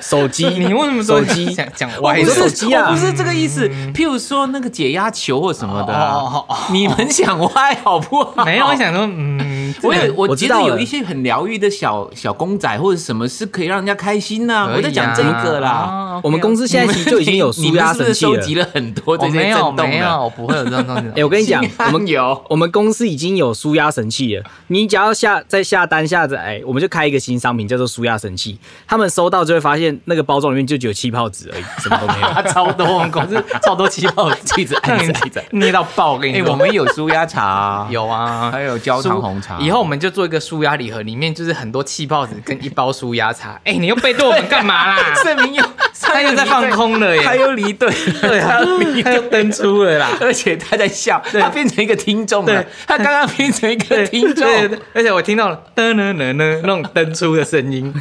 [0.00, 1.46] 手机，你为什么都手机？
[1.54, 2.30] 讲讲我说歪的？
[2.30, 3.68] 手机啊我不是这个意思。
[3.92, 8.44] 譬如说那个解压球或什么的你们想歪好不好？
[8.46, 15.70] 没有，我想说，嗯，我有，我觉得有一些很疗愈的小小公仔或者什么是可以让人家开心的、可以啊我在讲这个啦。
[15.70, 18.48] 啊我们公司现在其实就已经有舒压神器了收。
[18.48, 19.86] 集了很多这些我没有震动的？
[19.86, 21.02] 没有，我不会有这种东西。
[21.14, 24.44] 哎、我跟你讲，我们有我们公司已经有舒压神器了。
[24.68, 28.58] 你只要下再下单下载，哎，我们就开一个新商品叫做舒压神器。
[28.86, 32.28] 他们收到就会发现那个包装里面就只有气泡纸而已，什么都没有。
[32.28, 36.12] 他 超多，我们公司超多气泡纸， 气质让你气质捏到爆。
[36.12, 39.58] 我跟哎、你说，我们有舒压茶啊， 有啊，还有焦糖舒红茶。
[39.58, 43.60] 以后我们就做一个舒压礼盒，里面就是很多气泡纸跟一包舒压茶。
[43.64, 45.14] 哎，你又背对我们干嘛啦？
[45.22, 45.64] 证明又，
[46.00, 47.22] 他又在放空了耶！
[47.22, 48.58] 他又离队，对啊，
[49.04, 50.08] 他又登出了啦。
[50.20, 52.64] 而且他在笑，他变成一个听众了。
[52.86, 57.92] 他刚刚变成一个听众，对，对而且我听到了噔噔噔噔那种登出的声音。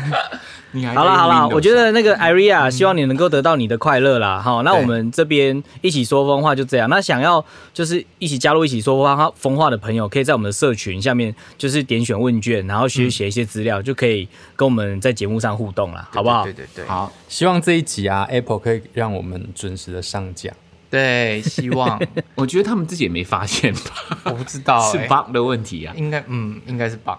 [0.86, 4.42] 好了好了，我觉得得那个 Iria 希望你能够得到你的快乐啦。
[4.42, 6.90] 好，那我们这边一起说风话就这样。
[6.90, 16.44] 那想要就是一起加入一起说风话风话的朋友，可以在我们的社群下面就是点选问卷，然后去写一些资料，就可以跟我们在节目上互动了，好不好？
[16.44, 20.52] 对对对好，希望这一集啊，Apple 可以让我们准时的上架。
[20.90, 22.02] 对，希望
[22.36, 25.94] 我觉得他们自己也没发现吧，我不知道 是哎 bug 的问题啊。
[25.98, 27.18] 应该嗯应该是 bug。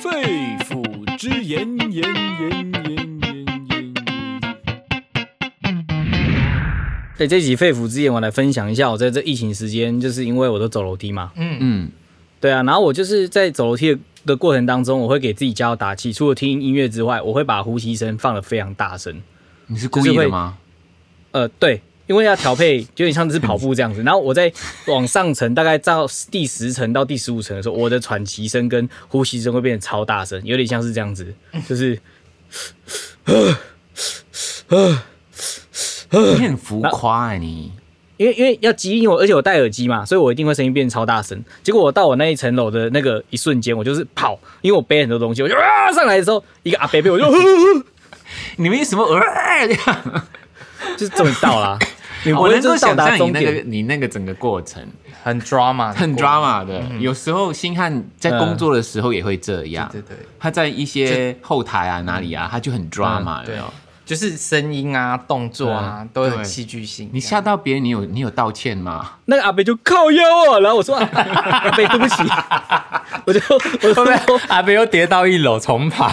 [0.00, 0.82] 肺腑
[1.20, 2.96] 之言，言言言言言
[3.68, 3.94] 言。
[7.18, 11.90] 对这集肺腑之言，我来分享一下，我在这疫情时间，就是因为我都走楼梯嘛，嗯嗯，
[12.40, 19.20] 对啊，然后我就是在走楼梯的过程当中，我会给自己加油打气，除了听音乐之外，我会把呼吸声放得非常大声。
[19.66, 20.56] 你是故意的吗？
[21.32, 24.02] 呃，对，因为要调配，有点像是跑步这样子。
[24.02, 24.52] 然后我在
[24.88, 31.32] 往上层，大概到第十层到第十五层的时候，我的喘息声跟呼吸声会变得超大声，有点像是这样子，
[31.68, 31.96] 就是
[36.10, 37.70] 你很浮夸哎，你
[38.16, 41.40] 因为因为要激励我，而且我戴耳机嘛，所以我一定会声音变超大声。
[41.62, 47.24] 结果我到我那一层楼的那个一瞬间，我就是跑，因为我背很多东西，我就啊上来的时候，一个阿伯被我就
[48.56, 49.20] 你们什么呃？
[50.96, 51.78] 就是终于到啦。
[52.24, 54.82] 你不我能够会就是到想象你那个，你那个整个过程。
[55.22, 56.82] 很 drama，很 drama 的。
[56.90, 57.00] 嗯。
[57.00, 60.26] 有时候星汉在工作的时候也会这样，对对对。
[60.38, 63.56] 他在一些后台啊哪里啊，他就很 drama 对。
[63.56, 63.72] 有没有
[64.10, 67.08] 就是声音啊、动作啊，都会很对戏剧性。
[67.12, 69.08] 你吓到别人，你有你有道歉吗？
[69.26, 72.24] 那个阿伯就靠腰啊，然后我说啊 阿伯对不起，
[73.24, 76.12] 我就我就说阿贝又跌到一楼重爬，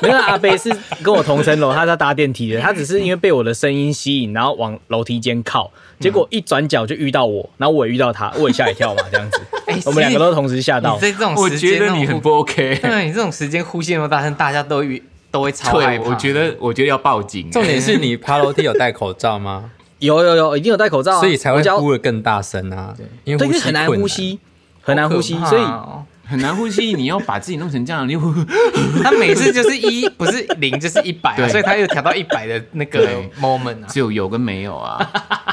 [0.00, 5.70] 没有阿伯是跟我同层楼，他在搭电梯的， 他只是因为被我的声音吸引，然后往楼梯间靠，
[6.00, 11.00] 结果一转角就遇到我，然后我也遇到他，我也吓一跳嘛，这样子，哎我们两个都同时吓到你。
[11.00, 12.80] 在这种我时间觉得你很不 OK。
[12.82, 15.00] 对你这种时间呼吸那么大声，大家都遇
[15.32, 16.10] 都会超害，怕。
[16.10, 17.50] 我觉得我觉得要报警。
[17.50, 19.72] 重点是你爬楼梯有戴口罩吗？
[19.98, 22.94] 有有有，一定有戴口罩啊，所以才会呼的更大声啊。
[23.24, 24.40] 因对，为呼吸因为很难呼吸，
[24.82, 28.16] 很难呼吸，所以哦很难呼吸，你要把自己弄成这样，你
[29.02, 33.08] 他每次就是一不是零就是一百、啊，所以他又调到一百的那个
[33.40, 33.86] moment 啊。
[33.88, 35.08] 只有有跟没有啊。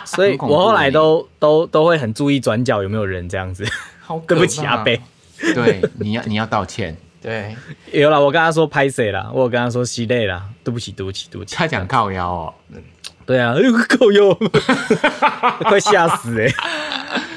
[0.06, 3.66] 所以我后来都都都会很注意转角有没有人这样子。
[4.28, 5.00] 对不起阿贝，
[5.54, 6.98] 对，你要你要道歉。
[7.22, 7.56] 对，
[7.92, 11.56] 有了，我跟他说拍谁啦，我有跟他说吸泪啦，对不起，对不起，对不起。
[11.56, 12.54] 他讲靠腰哦，
[13.26, 14.34] 对啊，哎呦够哟，
[15.68, 16.54] 快吓死哎、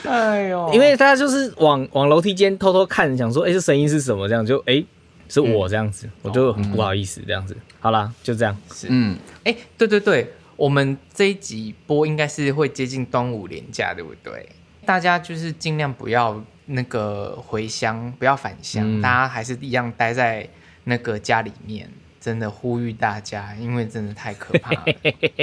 [0.08, 4.28] 哎呦因为他就是往往楼梯间偷偷看，想说，哎、这声音是什么？
[4.28, 4.84] 这样就哎、
[5.28, 7.56] 是我这样子，我就很不好意思这样子。
[7.80, 8.56] 好啦，就这样。
[8.88, 14.48] 嗯，哎、对对对，我们这一集播应该是会接近端午连假，对不对？
[14.84, 16.42] 大家就是尽量不要
[16.72, 20.48] 那个回乡，不要返乡，大家还是一样待在
[20.84, 21.88] 那个家里面。
[22.20, 24.84] 真的呼吁大家，因为真的太可怕了。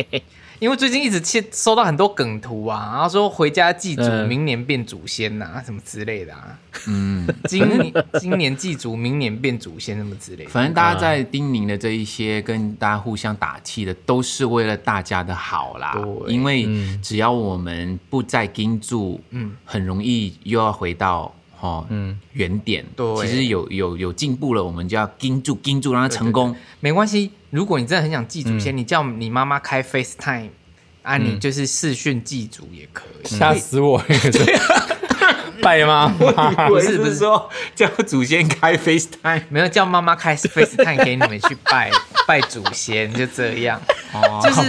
[0.59, 6.59] 因为最近一直接收到很多梗图啊，然后说回家祭祖，嗯明年变祖先呐、什么之类的啊。
[6.87, 10.49] 嗯， 今年今年祭祖，明年变祖先，什么之类的。
[10.49, 15.93] 反正大家在叮咛的这一些，跟大家互相打气的，都是为了大家的好啦。
[15.93, 16.67] 对因为
[17.01, 21.33] 只要我们不再盯住，嗯，很容易又要回到。
[21.59, 23.27] 哦，嗯，原点，对。
[23.27, 26.55] 其实有有有进步了，我们就要盯住，盯住，让它成功。
[26.79, 30.49] 没关系，如果你真的很想祭祖先，你叫你妈妈开 FaceTime，
[31.03, 33.27] 啊，你就是视讯祭祖也可以。
[33.27, 34.01] 吓死我！
[35.61, 37.15] 拜妈妈，不是不是。
[37.15, 41.91] 说叫祖先开 FaceTime，没有叫妈妈开 FaceTime 给你们去拜
[42.25, 43.81] 拜祖先，就这样。
[44.15, 44.61] 哦，就是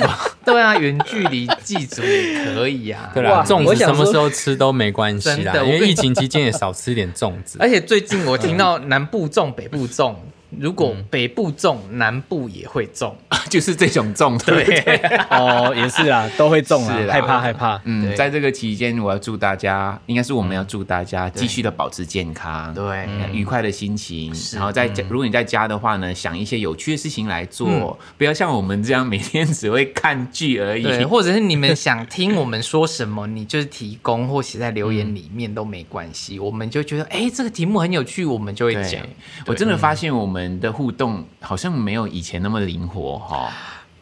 [0.45, 3.11] 对啊，远距离祭祖也可以啊。
[3.14, 7.59] 对啦，粽子什么时候吃都没关系啦，因为疫情期间也少吃点粽子。
[7.61, 10.16] 而且最近我听到南部粽，北部种，
[10.59, 13.16] 如果北部种，南部也会种。
[13.48, 14.64] 就是这种重，对？
[15.30, 17.80] 哦，也是啊， 都会重啊是，害怕害怕。
[17.84, 24.32] 嗯，在这个期间，我要祝大家，应该是我们要祝大家继续的保持健康，对呃愉快的心情。
[24.55, 30.82] 然后在家，如果你在家的话呢，想一些有趣的事情来做，不要像我们这样每天只会看剧而已。
[30.84, 39.03] 对，或者是你们想听我们说什么，你就是提供或写在留言里面都没关系，我们就觉得哎、这个题目很有趣，我们就会讲。
[39.46, 43.53] 我真的发现我们的互动好像没有以前那么灵活哈。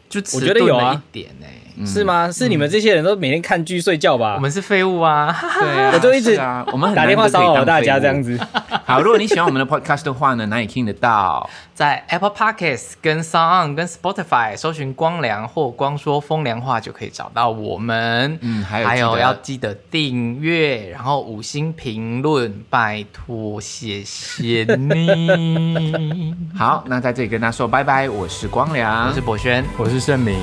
[0.09, 2.31] 就我觉得有啊迟钝了一点哎、是吗？
[2.31, 4.35] 是你们这些人都每天看剧睡觉吧？
[4.35, 6.35] 我们是废物啊，对啊， 我就一直
[6.71, 8.21] 我们很打电话骚扰大家这样。
[8.21, 8.39] 子。
[8.85, 11.47] 好，如果你喜欢我们的 podcast 的话呢，哪里听得到？
[11.75, 18.37] 在 Apple Podcasts、跟 Sound、跟 Spotify 搜寻“光良”或“光说风凉话”就可以找到我们。
[18.41, 26.35] 嗯还有还有要记得订阅，然后五星评论，拜托，谢谢你。
[26.57, 29.63] 好，那在这里跟大家说拜拜，我是光良，我是博轩。
[29.77, 30.35] 我是盛明。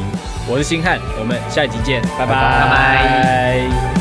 [0.48, 2.26] 我是星汉，我我们下一集见，拜拜。
[2.26, 3.95] 拜拜。